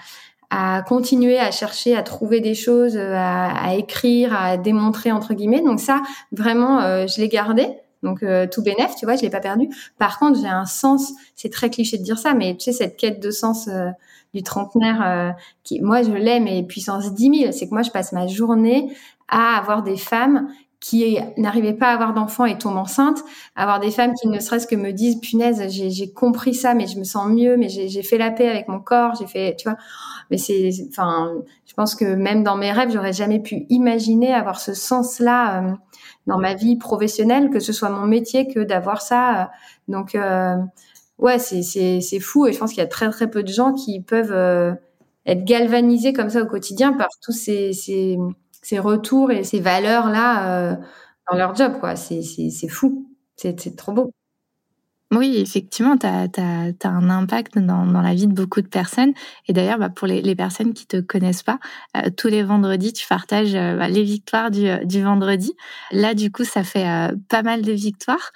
[0.54, 5.62] à continuer à chercher, à trouver des choses, à, écrire, à démontrer entre guillemets.
[5.62, 7.68] Donc ça, vraiment, euh, je l'ai gardé.
[8.02, 9.70] Donc euh, tout bénef, tu vois, je l'ai pas perdu.
[9.96, 11.14] Par contre, j'ai un sens.
[11.36, 13.88] C'est très cliché de dire ça, mais tu sais cette quête de sens euh,
[14.34, 17.52] du trentenaire, qui, moi je l'ai, mais puissance 10 000.
[17.52, 18.94] C'est que moi je passe ma journée
[19.28, 20.48] à avoir des femmes
[20.82, 23.22] qui n'arrivaient pas à avoir d'enfants et tombent enceintes,
[23.54, 26.98] avoir des femmes qui ne serait-ce que me disent punaise, j'ai compris ça, mais je
[26.98, 29.78] me sens mieux, mais j'ai fait la paix avec mon corps, j'ai fait, tu vois.
[30.30, 31.34] Mais c'est, enfin,
[31.66, 35.72] je pense que même dans mes rêves, j'aurais jamais pu imaginer avoir ce sens-là euh,
[36.26, 39.52] dans ma vie professionnelle, que ce soit mon métier, que d'avoir ça.
[39.86, 40.56] Donc, euh,
[41.18, 44.00] ouais, c'est fou et je pense qu'il y a très très peu de gens qui
[44.00, 44.74] peuvent euh,
[45.26, 48.18] être galvanisés comme ça au quotidien par tous ces, ces
[48.62, 50.76] ces retours et ces valeurs-là euh,
[51.30, 51.96] dans leur job, quoi.
[51.96, 52.22] C'est,
[52.68, 53.08] fou.
[53.36, 54.12] C'est, trop beau.
[55.10, 59.12] Oui, effectivement, tu as, as, un impact dans, dans, la vie de beaucoup de personnes.
[59.46, 61.58] Et d'ailleurs, bah, pour les, les, personnes qui te connaissent pas,
[61.96, 65.54] euh, tous les vendredis, tu partages euh, bah, les victoires du, du, vendredi.
[65.90, 66.86] Là, du coup, ça fait
[67.28, 68.32] pas mal de victoires.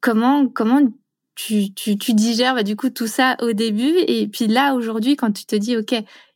[0.00, 0.80] Comment, comment
[1.34, 3.94] tu, tu, tu digères bah, du coup tout ça au début?
[4.06, 5.92] Et puis là, aujourd'hui, quand tu te dis, OK,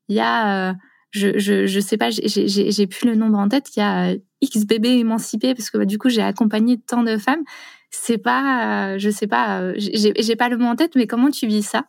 [0.09, 0.75] il y a
[1.17, 3.75] je, je, sais pas, j'ai plus le nombre en tête.
[3.77, 7.03] Il y a euh, X bébés émancipés parce que bah, du coup j'ai accompagné tant
[7.03, 7.43] de femmes.
[7.91, 11.31] C'est pas, euh, je sais pas, euh, j'ai pas le mot en tête, mais comment
[11.31, 11.87] tu vis ça?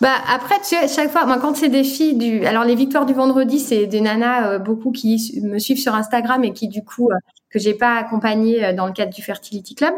[0.00, 3.06] Bah après, tu sais, chaque fois, moi, quand c'est des filles du, alors les victoires
[3.06, 6.84] du vendredi, c'est des nanas euh, beaucoup qui me suivent sur Instagram et qui du
[6.84, 7.16] coup euh,
[7.50, 9.94] que j'ai pas accompagnées euh, dans le cadre du Fertility Club,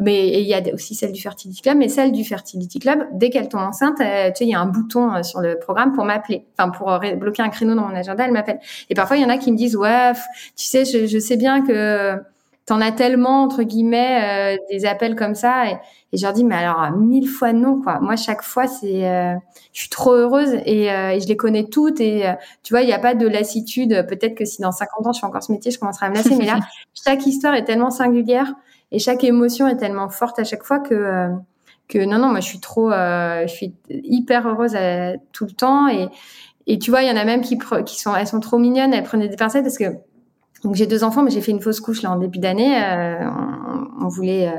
[0.00, 3.30] mais il y a aussi celle du Fertility Club, mais celle du Fertility Club, dès
[3.30, 6.46] qu'elle tombe enceinte, tu sais, il y a un bouton sur le programme pour m'appeler,
[6.58, 8.60] enfin pour bloquer un créneau dans mon agenda, elle m'appelle.
[8.90, 10.12] Et parfois, il y en a qui me disent, ouais,
[10.56, 12.18] tu sais, je, je sais bien que
[12.66, 15.76] t'en as tellement entre guillemets euh, des appels comme ça et,
[16.12, 18.00] et, je leur dis mais alors mille fois non quoi.
[18.00, 19.34] Moi chaque fois c'est euh,
[19.72, 22.24] je suis trop heureuse et, euh, et, je les connais toutes et
[22.62, 24.06] tu vois il n'y a pas de lassitude.
[24.08, 26.14] Peut-être que si dans 50 ans je fais encore ce métier je commencerai à me
[26.14, 26.60] lasser mais là
[26.94, 28.54] chaque histoire est tellement singulière
[28.92, 31.28] et chaque émotion est tellement forte à chaque fois que
[31.88, 34.76] que non non moi je suis trop je suis hyper heureuse
[35.32, 36.08] tout le temps et
[36.66, 38.94] et tu vois il y en a même qui qui sont elles sont trop mignonnes
[38.94, 39.98] elles prenaient des pincettes parce que
[40.64, 42.82] donc j'ai deux enfants, mais j'ai fait une fausse couche là en début d'année.
[42.82, 44.58] Euh, on, on, voulait euh,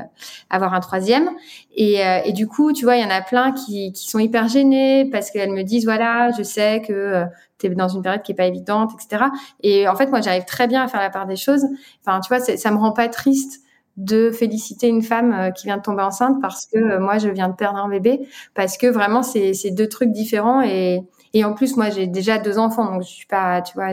[0.50, 1.30] avoir un troisième,
[1.74, 4.20] et, euh, et, du coup, tu vois, il y en a plein qui, qui sont
[4.20, 7.24] hyper gênés parce qu'elles me disent voilà, je sais que
[7.58, 9.24] tu es dans une période qui est pas évidente, etc.
[9.62, 11.64] Et en fait, moi, j'arrive très bien à faire la part des choses.
[12.04, 13.62] Enfin, tu vois, ça me rend pas triste
[13.96, 17.54] de féliciter une femme qui vient de tomber enceinte parce que moi, je viens de
[17.54, 21.02] perdre un bébé, parce que vraiment, c'est deux trucs différents et
[21.36, 23.88] et en plus, moi, j'ai déjà deux enfants, donc je suis pas, tu vois,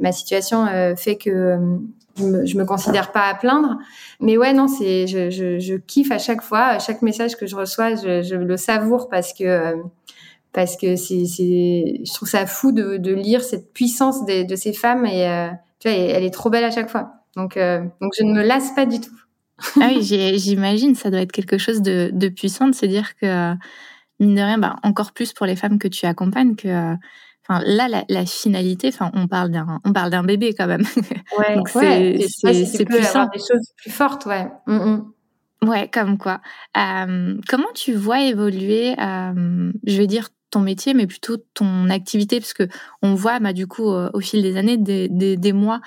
[0.00, 1.78] ma situation euh, fait que euh,
[2.18, 3.76] je me, me considère pas à plaindre.
[4.20, 8.34] Mais ouais, non, c'est, je, kiffe à chaque fois, chaque message que je reçois, je,
[8.34, 9.76] le savoure parce que euh,
[10.52, 15.48] parce que c'est, je trouve ça fou de, lire cette puissance de, ces femmes et
[15.78, 17.12] tu vois, elle est trop belle à chaque fois.
[17.36, 19.14] Donc, donc je ne me lasse pas du tout.
[19.80, 23.54] ah oui, j'imagine, ça doit être quelque chose de, puissant de se dire que
[24.20, 26.94] mine de rien, bah, encore plus pour les femmes que tu accompagnes, que euh,
[27.48, 30.84] enfin là la, la, finalité enfin on parle d'un on parle d'un bébé quand même.
[31.38, 34.48] Ouais donc c'est c'est puissant des choses plus fortes ouais.
[34.66, 34.74] Mm,
[35.62, 35.68] mm.
[35.68, 36.40] ouais comme quoi.
[36.76, 42.40] Euh, comment tu vois évoluer euh, je vais dire ton métier mais plutôt ton activité?
[42.40, 42.68] Parce que
[43.02, 45.80] on voit bah du coup au fil des années des, des, des mois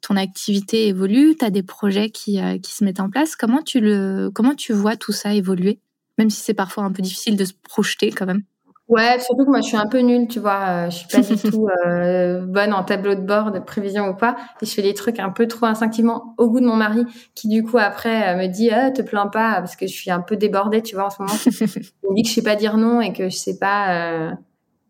[0.00, 3.36] ton activité évolue tu as des projets qui qui se mettent en place.
[3.36, 5.80] Comment tu le comment tu vois tout ça évoluer?
[6.18, 8.42] Même si c'est parfois un peu difficile de se projeter quand même.
[8.88, 11.20] Ouais, surtout que moi je suis un peu nulle, tu vois, euh, je suis pas
[11.20, 14.82] du tout euh, bonne en tableau de bord, de prévision ou pas, et je fais
[14.82, 18.34] des trucs un peu trop instinctivement au goût de mon mari, qui du coup après
[18.34, 20.96] euh, me dit ah, te plains pas parce que je suis un peu débordée, tu
[20.96, 21.32] vois, en ce moment.
[21.46, 24.36] Il me dit que je sais pas dire non et que je sais pas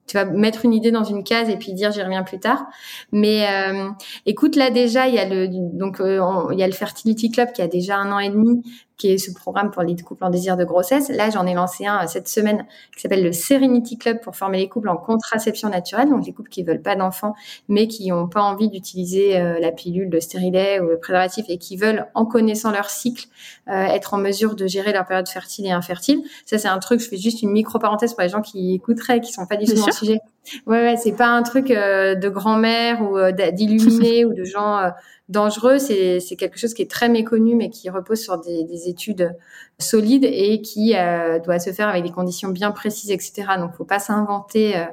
[0.07, 2.67] tu vas mettre une idée dans une case et puis dire j'y reviens plus tard.
[3.13, 3.89] Mais euh,
[4.27, 7.63] écoute, là déjà il y a le donc il y a le Fertility Club qui
[7.63, 8.63] a déjà un an et demi
[8.97, 11.09] qui est ce programme pour les couples en désir de grossesse.
[11.09, 14.59] Là, j'en ai lancé un euh, cette semaine qui s'appelle le Serenity Club pour former
[14.59, 17.35] les couples en contraception naturelle, donc les couples qui veulent pas d'enfants
[17.69, 21.59] mais qui n'ont pas envie d'utiliser euh, la pilule, le stérilet ou le préservatif et
[21.59, 23.27] qui veulent, en connaissant leur cycle,
[23.69, 26.23] euh, être en mesure de gérer leur période fertile et infertile.
[26.47, 27.01] Ça, c'est un truc.
[27.01, 29.67] Je fais juste une micro parenthèse pour les gens qui écouteraient, qui sont pas du
[29.67, 30.21] tout dans le sujet.
[30.67, 33.17] Ouais, ouais, c'est pas un truc de grand-mère ou
[33.53, 34.91] d'illuminé ou de gens
[35.29, 35.79] dangereux.
[35.79, 39.35] C'est, quelque chose qui est très méconnu, mais qui repose sur des, des études
[39.79, 43.45] solides et qui euh, doit se faire avec des conditions bien précises, etc.
[43.59, 44.85] Donc, faut pas s'inventer euh,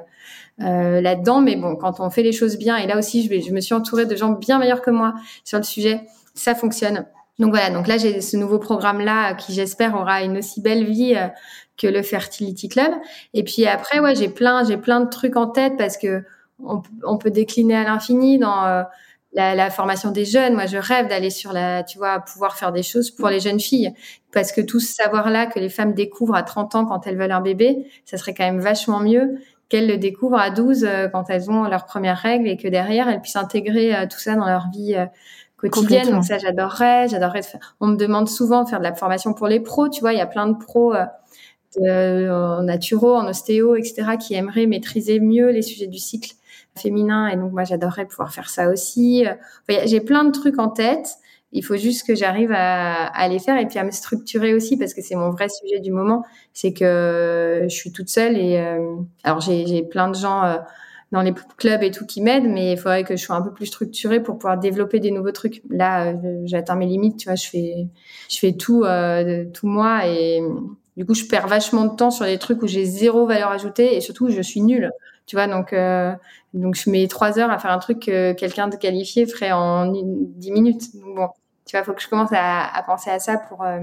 [0.60, 1.40] euh, là-dedans.
[1.40, 3.74] Mais bon, quand on fait les choses bien, et là aussi, je, je me suis
[3.74, 5.14] entourée de gens bien meilleurs que moi
[5.44, 6.02] sur le sujet,
[6.34, 7.06] ça fonctionne.
[7.38, 11.16] Donc voilà, donc là j'ai ce nouveau programme-là qui j'espère aura une aussi belle vie
[11.78, 12.92] que le Fertility Club.
[13.32, 16.22] Et puis après, ouais, j'ai plein, j'ai plein de trucs en tête parce que
[16.62, 18.84] on, on peut décliner à l'infini dans
[19.32, 20.54] la, la, formation des jeunes.
[20.54, 23.60] Moi, je rêve d'aller sur la, tu vois, pouvoir faire des choses pour les jeunes
[23.60, 23.92] filles.
[24.32, 27.32] Parce que tout ce savoir-là que les femmes découvrent à 30 ans quand elles veulent
[27.32, 31.30] un bébé, ça serait quand même vachement mieux qu'elles le découvrent à 12 euh, quand
[31.30, 34.46] elles ont leurs premières règles et que derrière, elles puissent intégrer euh, tout ça dans
[34.46, 35.06] leur vie euh,
[35.56, 36.10] quotidienne.
[36.10, 37.08] Donc ça, j'adorerais.
[37.08, 37.40] J'adorerais.
[37.80, 39.88] On me demande souvent de faire de la formation pour les pros.
[39.88, 40.94] Tu vois, il y a plein de pros
[41.80, 46.34] en naturo, en ostéo, etc., qui aimeraient maîtriser mieux les sujets du cycle
[46.76, 49.24] féminin et donc moi j'adorerais pouvoir faire ça aussi.
[49.68, 51.16] j'ai plein de trucs en tête.
[51.52, 54.78] Il faut juste que j'arrive à, à, les faire et puis à me structurer aussi
[54.78, 56.24] parce que c'est mon vrai sujet du moment.
[56.54, 60.56] C'est que je suis toute seule et euh, alors j'ai plein de gens euh,
[61.12, 63.52] dans les clubs et tout qui m'aident, mais il faudrait que je sois un peu
[63.52, 65.62] plus structurée pour pouvoir développer des nouveaux trucs.
[65.68, 67.88] Là, euh, j'atteins mes limites, tu vois, je fais
[68.30, 68.84] je fais tout
[69.52, 70.40] tout moi et
[70.96, 73.94] du coup je perds vachement de temps sur des trucs où j'ai zéro valeur ajoutée
[73.94, 74.90] et surtout je suis nulle.
[75.26, 76.12] Tu vois, donc, euh,
[76.52, 79.86] donc je mets trois heures à faire un truc que quelqu'un de qualifié ferait en
[79.86, 80.94] dix minutes.
[80.94, 81.28] Donc bon,
[81.64, 83.80] tu vois, il faut que je commence à, à penser à ça pour, euh,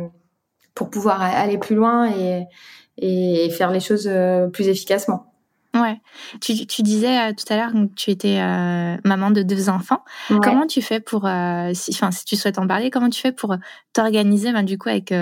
[0.76, 2.46] pour pouvoir aller plus loin et,
[2.98, 5.26] et faire les choses euh, plus efficacement.
[5.76, 6.02] Ouais.
[6.42, 8.40] Tu, tu disais tout à l'heure que tu étais
[9.06, 10.04] maman de deux enfants.
[10.28, 11.30] Comment tu fais pour,
[11.74, 13.56] si, enfin, si tu souhaites en parler, comment tu fais pour
[13.94, 15.14] t'organiser, ben, du coup, avec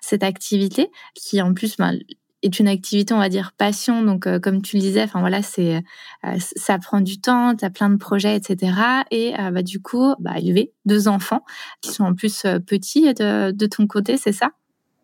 [0.00, 1.96] cette activité qui, en plus, ben,
[2.42, 4.02] est une activité, on va dire, passion.
[4.02, 7.64] Donc, euh, comme tu le disais, enfin voilà, c'est euh, ça prend du temps, tu
[7.64, 8.72] as plein de projets, etc.
[9.10, 11.44] Et euh, bah, du coup, bah, élever deux enfants
[11.80, 14.50] qui sont en plus petits de, de ton côté, c'est ça?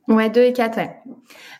[0.09, 0.97] Ouais, deux et quatre, ouais.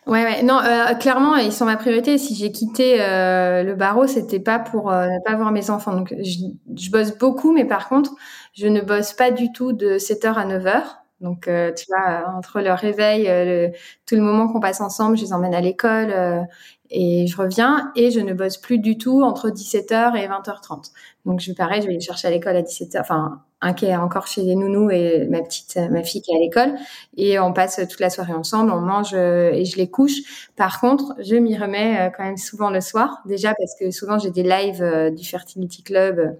[0.07, 0.41] Ouais, ouais.
[0.41, 0.59] Non,
[0.99, 2.17] clairement, ils sont ma priorité.
[2.17, 5.93] Si j'ai quitté le barreau, c'était pas pour ne pas voir mes enfants.
[5.93, 6.39] Donc, je,
[6.75, 8.15] je, bosse beaucoup, mais par contre,
[8.53, 10.81] je ne bosse pas du tout de 7h à 9h.
[11.21, 13.71] Donc, euh, tu vois, entre le réveil, euh, le,
[14.05, 16.41] tout le moment qu'on passe ensemble, je les emmène à l'école euh,
[16.89, 20.91] et je reviens et je ne bosse plus du tout entre 17h et 20h30.
[21.25, 23.95] Donc, je pareil, je vais les chercher à l'école à 17h, enfin, un qui est
[23.95, 26.75] encore chez les nounous et ma petite, ma fille qui est à l'école.
[27.17, 30.49] Et on passe toute la soirée ensemble, on mange et je les couche.
[30.55, 33.19] Par contre, je m'y remets quand même souvent le soir.
[33.25, 36.37] Déjà parce que souvent j'ai des lives du Fertility Club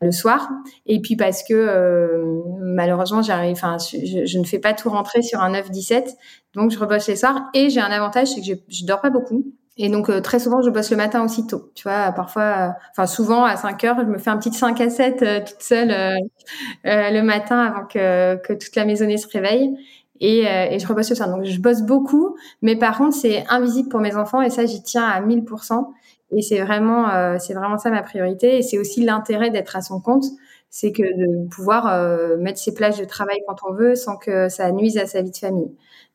[0.00, 0.48] le soir.
[0.86, 5.40] Et puis parce que malheureusement, j'arrive, enfin, je, je, ne fais pas tout rentrer sur
[5.40, 6.14] un 9-17.
[6.54, 7.42] Donc, je rebosse les soirs.
[7.54, 9.44] Et j'ai un avantage, c'est que je, je dors pas beaucoup.
[9.78, 11.70] Et donc euh, très souvent je bosse le matin aussitôt.
[11.74, 14.80] Tu vois, parfois, euh, enfin souvent à 5 heures, je me fais un petit 5
[14.80, 16.18] à 7 euh, toute seule
[16.84, 19.76] le matin avant que, que toute la maisonnée se réveille.
[20.20, 21.28] Et, et je rebosse le soir.
[21.28, 24.82] Donc je bosse beaucoup, mais par contre c'est invisible pour mes enfants et ça j'y
[24.82, 25.92] tiens à 1000%.
[26.32, 28.56] Et c'est vraiment, c'est vraiment ça ma priorité.
[28.58, 30.24] Et c'est aussi l'intérêt d'être à son compte,
[30.70, 34.70] c'est que de pouvoir mettre ses plages de travail quand on veut sans que ça
[34.72, 35.70] nuise à sa vie de famille.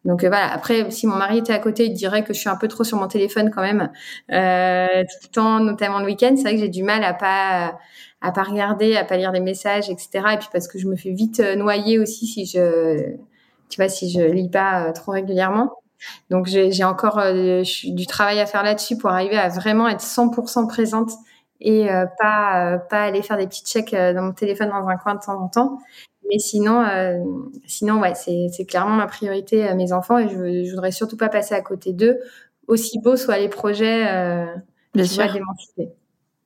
[0.06, 0.52] Donc euh, voilà.
[0.52, 2.84] Après, si mon mari était à côté, il dirait que je suis un peu trop
[2.84, 3.91] sur mon téléphone quand même
[4.32, 6.34] euh, tout le temps, notamment le week-end.
[6.36, 7.78] C'est vrai que j'ai du mal à pas
[8.22, 10.10] à pas regarder, à pas lire des messages, etc.
[10.34, 13.16] Et puis parce que je me fais vite euh, noyer aussi si je,
[13.70, 15.72] tu vois, si je lis pas euh, trop régulièrement.
[16.32, 20.68] Donc j'ai encore euh, du travail à faire là-dessus pour arriver à vraiment être 100%
[20.68, 21.12] présente
[21.62, 21.88] et
[22.20, 25.41] pas pas aller faire des petits checks dans mon téléphone dans un coin de temps
[25.41, 25.80] en temps.
[26.30, 27.20] Mais sinon, euh,
[27.66, 31.30] sinon ouais, c'est clairement ma priorité à mes enfants et je, je voudrais surtout pas
[31.30, 32.20] passer à côté d'eux,
[32.68, 34.45] aussi beaux soient les projets euh,
[34.93, 35.24] Bien sûr.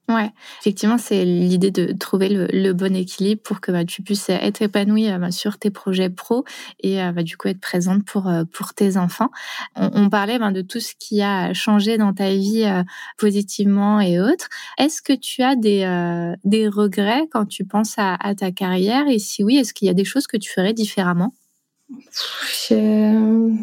[0.08, 0.30] Ouais,
[0.62, 5.10] effectivement, c'est l'idée de trouver le, bon équilibre pour que bah, tu puisses être épanouie
[5.10, 6.46] euh, bah, sur tes projets pro
[6.80, 9.32] et euh, bah, du coup être présente pour euh, pour tes enfants.
[9.76, 12.66] On, parlait de tout ce qui a changé dans ta vie
[13.18, 14.48] positivement et autres.
[14.78, 15.86] Est-ce que tu as des
[16.44, 19.08] des regrets quand tu penses à, à ta carrière?
[19.08, 21.34] Et si oui, est-ce qu'il y a des choses que tu ferais différemment?
[22.70, 23.56] Je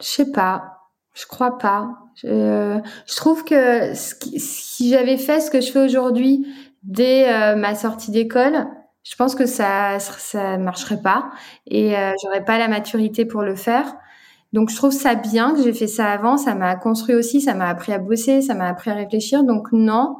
[0.00, 0.90] je sais pas.
[1.14, 2.05] Je crois pas.
[2.16, 6.46] Je, je trouve que si j'avais fait ce que je fais aujourd'hui
[6.82, 8.66] dès euh, ma sortie d'école,
[9.04, 11.30] je pense que ça ça marcherait pas
[11.66, 13.94] et euh, j'aurais pas la maturité pour le faire.
[14.52, 17.54] Donc je trouve ça bien que j'ai fait ça avant, ça m'a construit aussi, ça
[17.54, 19.44] m'a appris à bosser, ça m'a appris à réfléchir.
[19.44, 20.16] Donc non.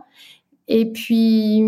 [0.68, 1.62] Et puis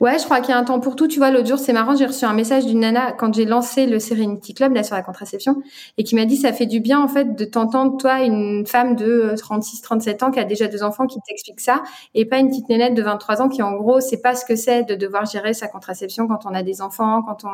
[0.00, 1.06] Ouais, je crois qu'il y a un temps pour tout.
[1.06, 3.86] Tu vois, l'autre jour, c'est marrant, j'ai reçu un message d'une nana quand j'ai lancé
[3.86, 5.62] le Serenity Club, là, sur la contraception,
[5.98, 8.96] et qui m'a dit, ça fait du bien, en fait, de t'entendre, toi, une femme
[8.96, 11.82] de 36, euh, 37 ans qui a déjà deux enfants, qui t'explique ça,
[12.14, 14.56] et pas une petite nénette de 23 ans qui, en gros, sait pas ce que
[14.56, 17.50] c'est de devoir gérer sa contraception quand on a des enfants, quand on,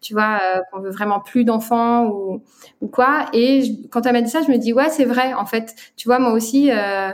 [0.00, 2.42] tu vois, euh, qu'on veut vraiment plus d'enfants ou,
[2.80, 3.26] ou quoi.
[3.32, 5.74] Et quand elle m'a dit ça, je me dis, ouais, c'est vrai, en fait.
[5.96, 7.12] Tu vois, moi aussi, euh,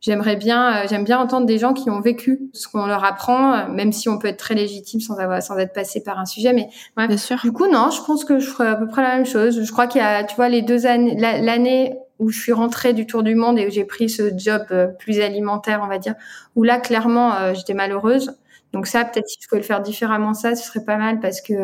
[0.00, 3.52] J'aimerais bien, euh, j'aime bien entendre des gens qui ont vécu ce qu'on leur apprend,
[3.54, 6.24] euh, même si on peut être très légitime sans avoir, sans être passé par un
[6.24, 6.52] sujet.
[6.52, 7.08] Mais ouais.
[7.08, 7.36] bien sûr.
[7.42, 9.60] Du coup, non, je pense que je ferais à peu près la même chose.
[9.60, 12.92] Je crois qu'il y a, tu vois, les deux années, l'année où je suis rentrée
[12.94, 15.98] du tour du monde et où j'ai pris ce job euh, plus alimentaire, on va
[15.98, 16.14] dire,
[16.54, 18.32] où là, clairement, j'étais malheureuse.
[18.72, 21.40] Donc ça, peut-être si je pouvais le faire différemment, ça, ce serait pas mal parce
[21.40, 21.54] que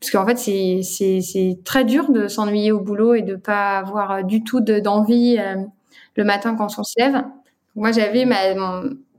[0.00, 3.78] parce qu'en fait, c'est c'est c'est très dur de s'ennuyer au boulot et de pas
[3.78, 5.38] avoir du tout d'envie
[6.16, 7.22] le matin quand on se lève.
[7.80, 8.36] Moi, j'avais ma,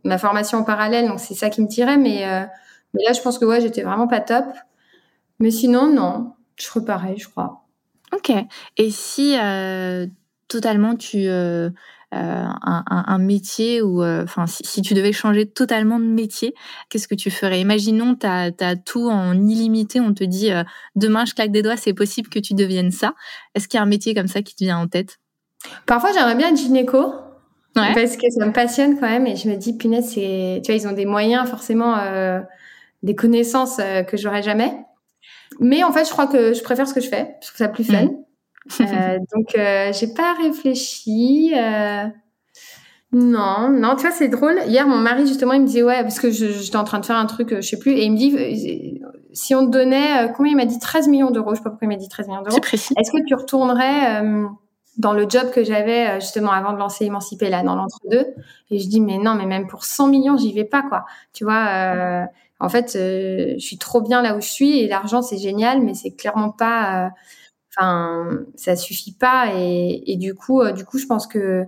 [0.03, 1.97] ma formation en parallèle, donc c'est ça qui me tirait.
[1.97, 2.45] Mais, euh,
[2.93, 4.45] mais là, je pense que ouais, j'étais vraiment pas top.
[5.39, 7.65] Mais sinon, non, je pareil, je crois.
[8.13, 8.31] Ok.
[8.77, 10.05] Et si euh,
[10.47, 11.71] totalement tu euh,
[12.11, 16.53] un, un, métier ou enfin si, si, tu devais changer totalement de métier,
[16.89, 17.61] qu'est-ce que tu ferais?
[17.61, 20.51] Imaginons tu as, tout en illimité, on te dit
[20.95, 23.15] demain je claque des doigts, c'est possible que tu deviennes ça.
[23.55, 25.17] Est-ce qu'il y a un métier comme ça qui te vient en tête?
[25.87, 27.30] Parfois j'aimerais bien être gynéco.
[27.73, 30.81] Parce que ça me passionne quand même et je me dis, punaise, c'est, tu vois,
[30.81, 32.39] ils ont des moyens, forcément, euh,
[33.03, 34.73] des connaissances euh, que j'aurais jamais.
[35.59, 37.35] Mais en fait, je crois que je préfère ce que je fais.
[37.41, 38.03] Je trouve ça plus fun.
[38.03, 38.09] Mm.
[38.81, 41.53] euh, donc, euh, j'ai pas réfléchi.
[41.55, 42.05] Euh,
[43.11, 44.59] non, non, tu vois, c'est drôle.
[44.67, 47.17] Hier, mon mari, justement, il me disait, ouais, parce que j'étais en train de faire
[47.17, 49.01] un truc, je sais plus, et il me dit,
[49.33, 51.87] si on te donnait, combien il m'a dit 13 millions d'euros, je sais pas pourquoi
[51.87, 52.57] il m'a dit 13 millions d'euros.
[52.71, 54.23] Est-ce que tu retournerais
[54.97, 58.25] dans le job que j'avais euh, justement avant de lancer Émancipé là dans l'entre-deux
[58.69, 61.43] et je dis mais non mais même pour 100 millions j'y vais pas quoi tu
[61.43, 62.25] vois euh,
[62.59, 65.81] en fait euh, je suis trop bien là où je suis et l'argent c'est génial
[65.81, 67.11] mais c'est clairement pas
[67.69, 71.65] enfin ça suffit pas et, et, du coup du coup je pense que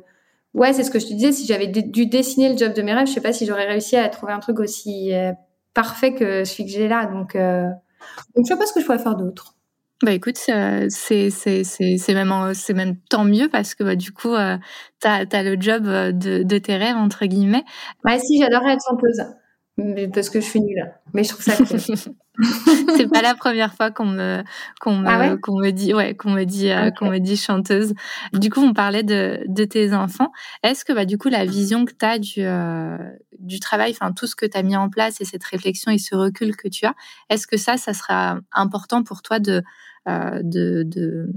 [0.53, 1.31] ouais, c'est ce que je te disais.
[1.31, 3.95] Si j'avais dû dessiner le job de mes rêves, je sais pas si j'aurais réussi
[3.95, 5.11] à trouver un truc aussi
[5.73, 7.05] parfait que celui que j'ai là.
[7.07, 9.52] Donc, donc je sais pas ce que je pourrais faire d'autre.
[10.03, 14.33] Bah écoute, c'est c'est c'est même c'est même tant mieux parce que bah, du coup
[14.33, 14.57] euh,
[15.01, 17.63] tu as, le job de, de tes rêves entre guillemets.
[18.03, 19.23] Ouais si j'adorerais être chanteuse
[20.13, 20.91] parce que je suis nulle.
[21.13, 21.79] Mais je trouve ça cool.
[22.97, 24.43] c'est pas la première fois qu'on me
[24.81, 27.93] qu'on me ah qu'on me dit ouais qu'on me dit euh, qu'on me dit chanteuse.
[28.33, 30.31] Du coup, on parlait de de tes enfants.
[30.63, 32.97] Est-ce que bah du coup la vision que tu as du euh,
[33.39, 35.99] du travail, enfin tout ce que tu as mis en place et cette réflexion et
[35.99, 36.95] ce recul que tu as,
[37.29, 39.61] est-ce que ça ça sera important pour toi de
[40.07, 41.29] euh, de, de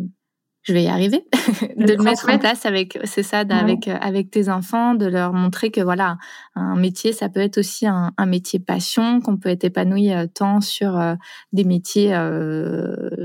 [0.66, 1.24] je vais y arriver,
[1.76, 5.32] de le mettre en place avec, c'est ça, avec euh, avec tes enfants, de leur
[5.32, 6.18] montrer que voilà,
[6.56, 10.26] un métier, ça peut être aussi un, un métier passion, qu'on peut être épanoui euh,
[10.26, 11.14] tant sur euh,
[11.52, 12.10] des métiers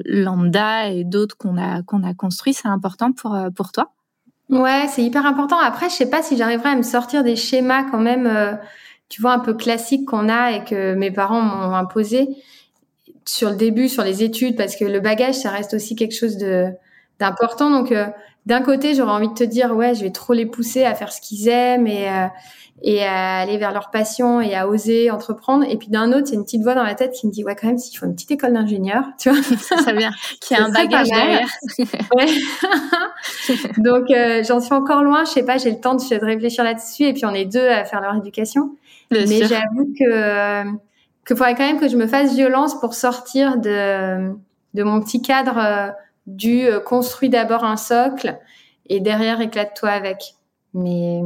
[0.06, 2.54] lambda et d'autres qu'on a qu'on a construits.
[2.54, 3.92] C'est important pour pour toi?
[4.50, 5.58] Ouais, c'est hyper important.
[5.58, 8.60] Après, je sais pas si j'arriverai à me sortir des schémas quand même,
[9.10, 12.28] tu vois, un peu classiques qu'on a et que mes parents m'ont imposé
[13.26, 16.38] sur le début, sur les études, parce que le bagage, ça reste aussi quelque chose
[16.38, 16.72] de
[17.24, 17.69] important.
[17.69, 18.07] Donc, euh,
[18.45, 21.11] d'un côté, j'aurais envie de te dire, ouais, je vais trop les pousser à faire
[21.11, 22.28] ce qu'ils aiment et, euh,
[22.82, 25.63] et à aller vers leur passion et à oser entreprendre.
[25.69, 27.55] Et puis d'un autre, a une petite voix dans la tête qui me dit, ouais,
[27.55, 29.41] quand même, s'il faut une petite école d'ingénieur, tu vois.
[29.84, 30.11] Ça vient,
[30.41, 31.47] qui a un bagage derrière.
[33.78, 35.24] Donc, euh, j'en suis encore loin.
[35.26, 37.03] Je sais pas, j'ai le temps de, de réfléchir là-dessus.
[37.03, 38.72] Et puis, on est deux à faire leur éducation.
[39.11, 40.63] Mais j'avoue que,
[41.26, 44.32] que faudrait quand même que je me fasse violence pour sortir de,
[44.74, 45.93] de mon petit cadre
[46.28, 48.39] du euh, construis d'abord un socle
[48.88, 50.36] et derrière éclate-toi avec.
[50.74, 51.22] Mais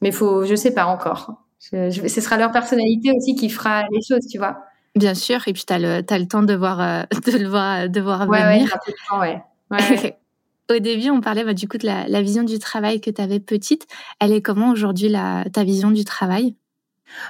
[0.00, 1.34] mais faut, je sais pas encore.
[1.58, 4.64] ce sera leur personnalité aussi qui fera les choses, tu vois.
[4.94, 7.48] Bien sûr, et puis tu as le, as le temps de voir, euh, de le
[7.48, 8.76] voir, de voir venir.
[9.18, 10.18] Ouais, ouais.
[10.70, 13.20] Au début, on parlait bah, du coup de la, la, vision du travail que tu
[13.20, 13.86] avais petite.
[14.20, 15.12] Elle est comment aujourd'hui
[15.52, 16.56] ta vision du travail?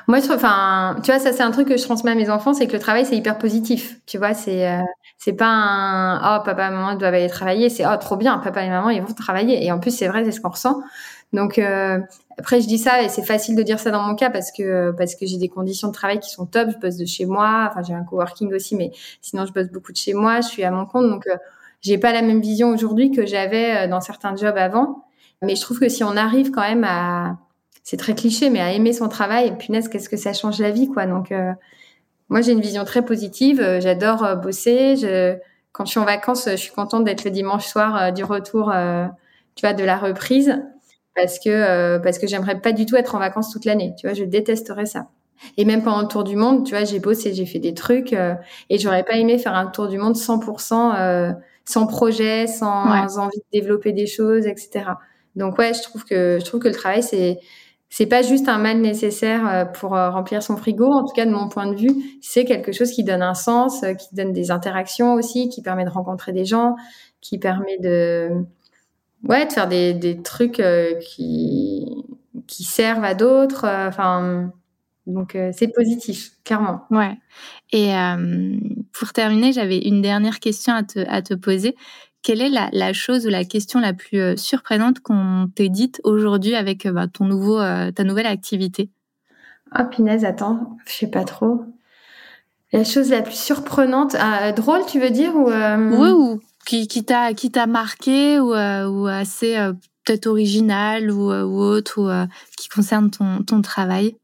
[0.09, 2.67] Moi, enfin, tu vois, ça c'est un truc que je transmets à mes enfants, c'est
[2.67, 4.01] que le travail c'est hyper positif.
[4.07, 4.81] Tu vois, c'est euh,
[5.19, 8.69] c'est pas un oh papa maman doivent aller travailler, c'est oh trop bien, papa et
[8.69, 9.65] maman ils vont travailler.
[9.65, 10.83] Et en plus c'est vrai, c'est ce qu'on ressent.
[11.33, 11.99] Donc euh,
[12.39, 14.91] après je dis ça et c'est facile de dire ça dans mon cas parce que
[14.93, 16.71] parce que j'ai des conditions de travail qui sont top.
[16.73, 19.93] Je bosse de chez moi, enfin j'ai un coworking aussi, mais sinon je bosse beaucoup
[19.93, 20.41] de chez moi.
[20.41, 21.37] Je suis à mon compte, donc euh,
[21.81, 25.05] j'ai pas la même vision aujourd'hui que j'avais dans certains jobs avant.
[25.43, 27.37] Mais je trouve que si on arrive quand même à
[27.83, 30.89] c'est très cliché, mais à aimer son travail, punaise, qu'est-ce que ça change la vie,
[30.89, 31.07] quoi.
[31.07, 31.53] Donc, euh,
[32.29, 33.61] moi, j'ai une vision très positive.
[33.61, 34.97] Euh, j'adore euh, bosser.
[34.97, 35.37] Je,
[35.73, 38.73] quand je suis en vacances, je suis contente d'être le dimanche soir du retour,
[39.55, 40.63] tu vois, de la reprise,
[41.17, 43.95] parce que parce que j'aimerais pas du tout être en vacances toute l'année.
[43.99, 45.09] Tu vois, je détesterais ça.
[45.57, 48.13] Et même pendant le tour du monde, tu vois, j'ai bossé, j'ai fait des trucs,
[48.13, 53.59] et j'aurais pas aimé faire un tour du monde 100%, sans projet, sans envie de
[53.59, 54.85] développer des choses, etc.
[55.37, 57.41] Donc ouais, je trouve que je trouve que le travail c'est
[57.95, 60.91] c'est pas juste un mal nécessaire euh, pour euh, remplir son frigo.
[60.91, 61.91] En tout cas, de mon point de vue,
[62.23, 65.85] c'est quelque chose qui donne un sens, euh, qui donne des interactions aussi, qui permet
[65.85, 66.75] de rencontrer des gens,
[67.21, 68.31] qui permet de,
[69.29, 70.63] ouais, de faire des, des trucs
[71.03, 71.85] qui,
[72.47, 73.67] qui servent à d'autres.
[73.69, 74.51] Enfin,
[75.07, 76.87] donc c'est positif, clairement.
[76.91, 77.19] Ouais.
[77.73, 77.93] Et
[78.93, 81.77] pour terminer, j'avais une dernière question à te, à te poser.
[82.23, 86.55] Quelle est la, chose ou la question la plus euh, surprenante qu'on t'ait dite aujourd'hui
[86.55, 88.91] avec euh, bah, ton nouveau, euh, ta nouvelle activité?
[89.73, 91.65] Ah, punaise, attends, je sais pas trop.
[92.73, 94.17] La chose la plus surprenante,
[94.57, 99.07] drôle, tu veux dire ou Oui, ou qui, qui t'a qui t'a marqué ou, ou
[99.09, 99.57] assez
[100.05, 104.17] peut-être original ou, ou autre ou qui concerne ton, ton travail?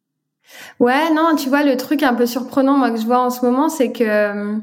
[0.81, 3.45] Ouais, non, tu vois, le truc un peu surprenant moi que je vois en ce
[3.45, 4.59] moment, c'est que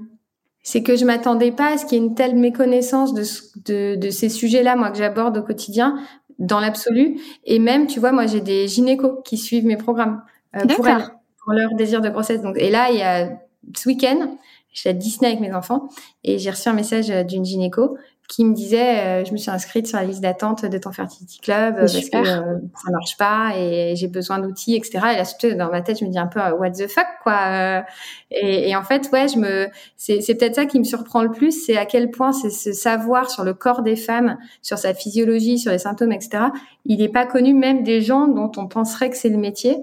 [0.66, 3.24] c'est que je m'attendais pas à ce qu'il y ait une telle méconnaissance de,
[3.68, 5.99] de, de ces sujets-là, moi, que j'aborde au quotidien,
[6.39, 7.20] dans l'absolu.
[7.45, 10.24] Et même, tu vois, moi, j'ai des gynécos qui suivent mes programmes
[10.55, 11.05] euh, pour elles,
[11.43, 12.41] pour leur désir de grossesse.
[12.41, 13.30] Donc, et là, il y a
[13.76, 14.38] ce week-end,
[14.74, 15.88] j'étais à Disney avec mes enfants
[16.24, 17.97] et j'ai reçu un message euh, d'une gynéco
[18.28, 21.39] qui me disait euh, je me suis inscrite sur la liste d'attente de ton fertility
[21.39, 25.55] club parce que euh, ça marche pas et j'ai besoin d'outils etc et là surtout
[25.55, 27.84] dans ma tête je me dis un peu euh, what the fuck quoi
[28.32, 31.32] et, et, en fait ouais je me c'est c'est peut-être ça qui me surprend le
[31.32, 34.93] plus c'est à quel point c'est ce savoir sur le corps des femmes sur sa
[34.93, 36.45] physiologie sur les symptômes etc
[36.86, 39.78] il n'est pas connu même des gens dont on penserait que c'est le métier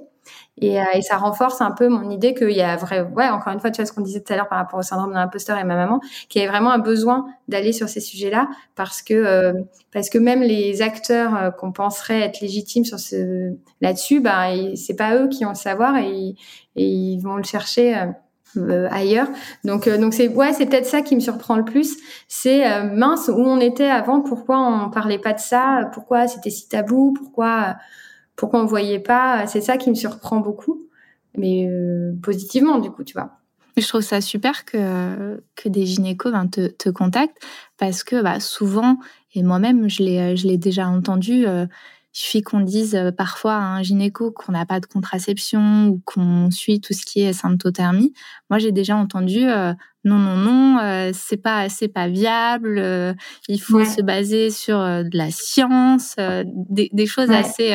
[0.60, 3.52] et, euh, et, ça renforce un peu mon idée qu'il y a vrai, ouais, encore
[3.52, 5.14] une fois, tu vois ce qu'on disait tout à l'heure par rapport au syndrome de
[5.14, 9.00] l'imposteur et ma maman, qu'il y a vraiment un besoin d'aller sur ces sujets-là parce
[9.00, 9.54] que euh,
[9.92, 14.96] parce que même les acteurs euh, qu'on penserait être légitimes sur ce là-dessus, bah c'est
[14.96, 16.34] pas eux qui ont le savoir et,
[16.76, 18.10] ils vont le chercher
[18.90, 19.28] ailleurs.
[19.64, 21.96] Donc donc c'est ouais, c'est peut-être ça qui me surprend le plus,
[22.28, 26.68] c'est mince où on était avant, pourquoi on parlait pas de ça, pourquoi c'était si
[26.68, 27.76] tabou, pourquoi
[28.36, 30.88] pourquoi on voyait pas, c'est ça qui me surprend beaucoup
[31.34, 31.66] mais
[32.22, 33.38] positivement du coup, tu vois.
[33.76, 37.38] Je trouve ça super que, que des gynécos ben, te, te, contactent
[37.78, 38.98] parce que bah, souvent,
[39.34, 41.64] et moi-même je l'ai, je l'ai déjà entendu, euh,
[42.14, 46.02] il suffit qu'on dise euh, parfois à un gynéco qu'on n'a pas de contraception ou
[46.04, 48.12] qu'on suit tout ce qui est symptothermie.
[48.50, 49.72] Moi, j'ai déjà entendu euh,
[50.04, 53.14] non, non, non, c'est pas, c'est pas viable.
[53.48, 57.72] il faut se baser sur de la science, des, des, choses assez,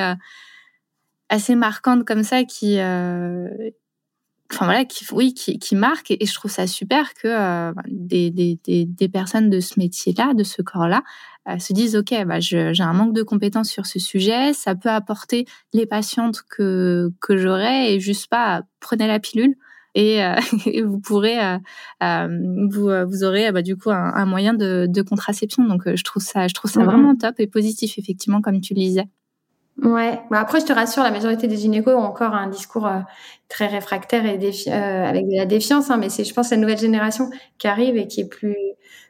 [1.30, 2.80] assez marquantes comme ça qui
[4.52, 6.12] enfin voilà, qui, oui, qui, qui marque.
[6.12, 10.44] Et, je trouve ça super que euh, des, des, des, personnes de ce métier-là, de
[10.44, 11.04] ce corps-là,
[11.50, 14.90] euh, se disent ok, bah, j'ai un manque de compétences sur ce sujet, ça peut
[14.90, 19.56] apporter les patientes que que j'aurais et juste pas prenez la pilule.
[19.96, 20.36] Et, euh,
[20.86, 21.40] vous pourrez,
[22.02, 25.64] vous, vous aurez bah, du coup un, moyen de, de, contraception.
[25.66, 28.80] Donc je trouve ça, je trouve ça vraiment top et positif effectivement comme tu le
[28.80, 29.08] disais.
[29.84, 30.20] Ouais.
[30.32, 33.00] Bah après, je te rassure, la majorité des gynécos ont encore un discours euh,
[33.48, 35.92] très réfractaire et euh, avec de la défiance.
[35.92, 38.56] Hein, mais c'est, je pense, la nouvelle génération qui arrive et qui est plus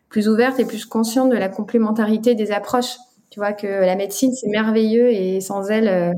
[0.10, 2.96] plus ouverte et plus consciente de la complémentarité des approches.
[3.30, 6.14] Tu vois que la médecine, c'est merveilleux et sans elle, euh,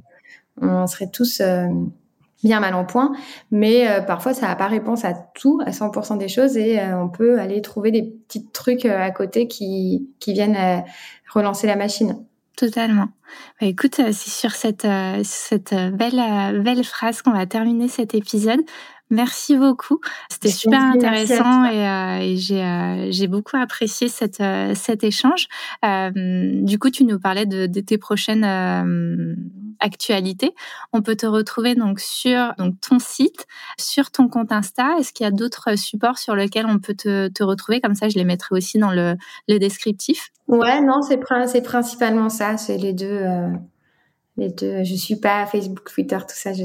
[0.62, 1.42] on serait tous
[2.44, 3.14] bien mal en point.
[3.52, 7.40] Mais parfois, ça n'a pas réponse à tout, à 100% des choses, et on peut
[7.40, 10.84] aller trouver des petits trucs à côté qui qui viennent
[11.34, 12.26] relancer la machine.
[12.60, 13.08] Totalement.
[13.62, 15.24] Bah, écoute, euh, c'est sur cette, euh,
[15.72, 18.60] euh, belle phrase qu'on va terminer cet épisode.
[19.10, 20.00] Merci beaucoup.
[20.30, 24.44] C'était super intéressant et, et j'ai, j'ai beaucoup apprécié cette,
[24.76, 25.48] cet échange.
[25.84, 28.46] du coup, tu nous parlais de, de tes prochaines
[29.80, 30.54] actualité.
[30.94, 33.48] On peut te retrouver donc sur donc ton site,
[33.78, 34.98] sur ton compte Insta.
[35.00, 37.82] Est-ce qu'il y a d'autres supports sur lesquels on peut te, retrouver?
[37.82, 39.16] Comme ça, je les mettrai aussi dans le,
[39.48, 40.32] descriptif.
[40.48, 41.18] Ouais, non, c'est
[41.62, 42.58] principalement ça.
[42.58, 43.24] C'est les deux.
[44.40, 44.84] Les deux.
[44.86, 46.54] Je suis pas Facebook, Twitter, tout ça.
[46.54, 46.64] Je,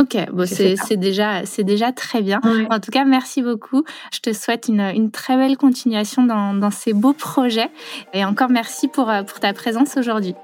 [0.00, 2.40] ok, bon, c'est déjà c'est déjà très bien.
[2.70, 3.84] En tout cas, merci beaucoup.
[4.12, 7.70] Je te souhaite une, très belle continuation dans, dans ces beaux projets
[8.12, 10.34] et encore merci pour euh, pour ta présence aujourd'hui.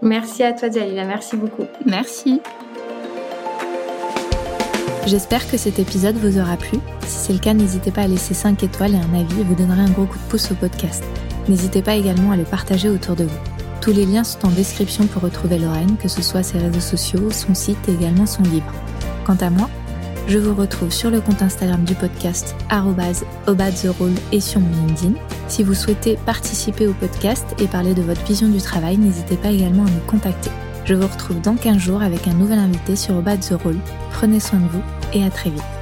[0.00, 1.04] Merci à toi, Jalila.
[1.04, 1.64] Merci beaucoup.
[1.84, 2.40] Merci.
[5.06, 6.78] J'espère que cet épisode vous aura plu.
[7.06, 9.54] Si c'est le cas, n'hésitez pas à laisser 5 étoiles et un avis et vous
[9.54, 11.04] donnerez un gros coup de pouce au podcast.
[11.46, 13.63] N'hésitez pas également à le partager autour de vous.
[13.84, 17.30] Tous les liens sont en description pour retrouver Lorraine, que ce soit ses réseaux sociaux,
[17.30, 18.72] son site et également son livre.
[19.26, 19.68] Quant à moi,
[20.26, 22.56] je vous retrouve sur le compte Instagram du podcast
[23.46, 25.12] @obadtherole et sur mon LinkedIn.
[25.48, 29.50] Si vous souhaitez participer au podcast et parler de votre vision du travail, n'hésitez pas
[29.50, 30.50] également à nous contacter.
[30.86, 33.76] Je vous retrouve dans 15 jours avec un nouvel invité sur Obad the Role.
[34.12, 34.82] Prenez soin de vous
[35.12, 35.73] et à très vite.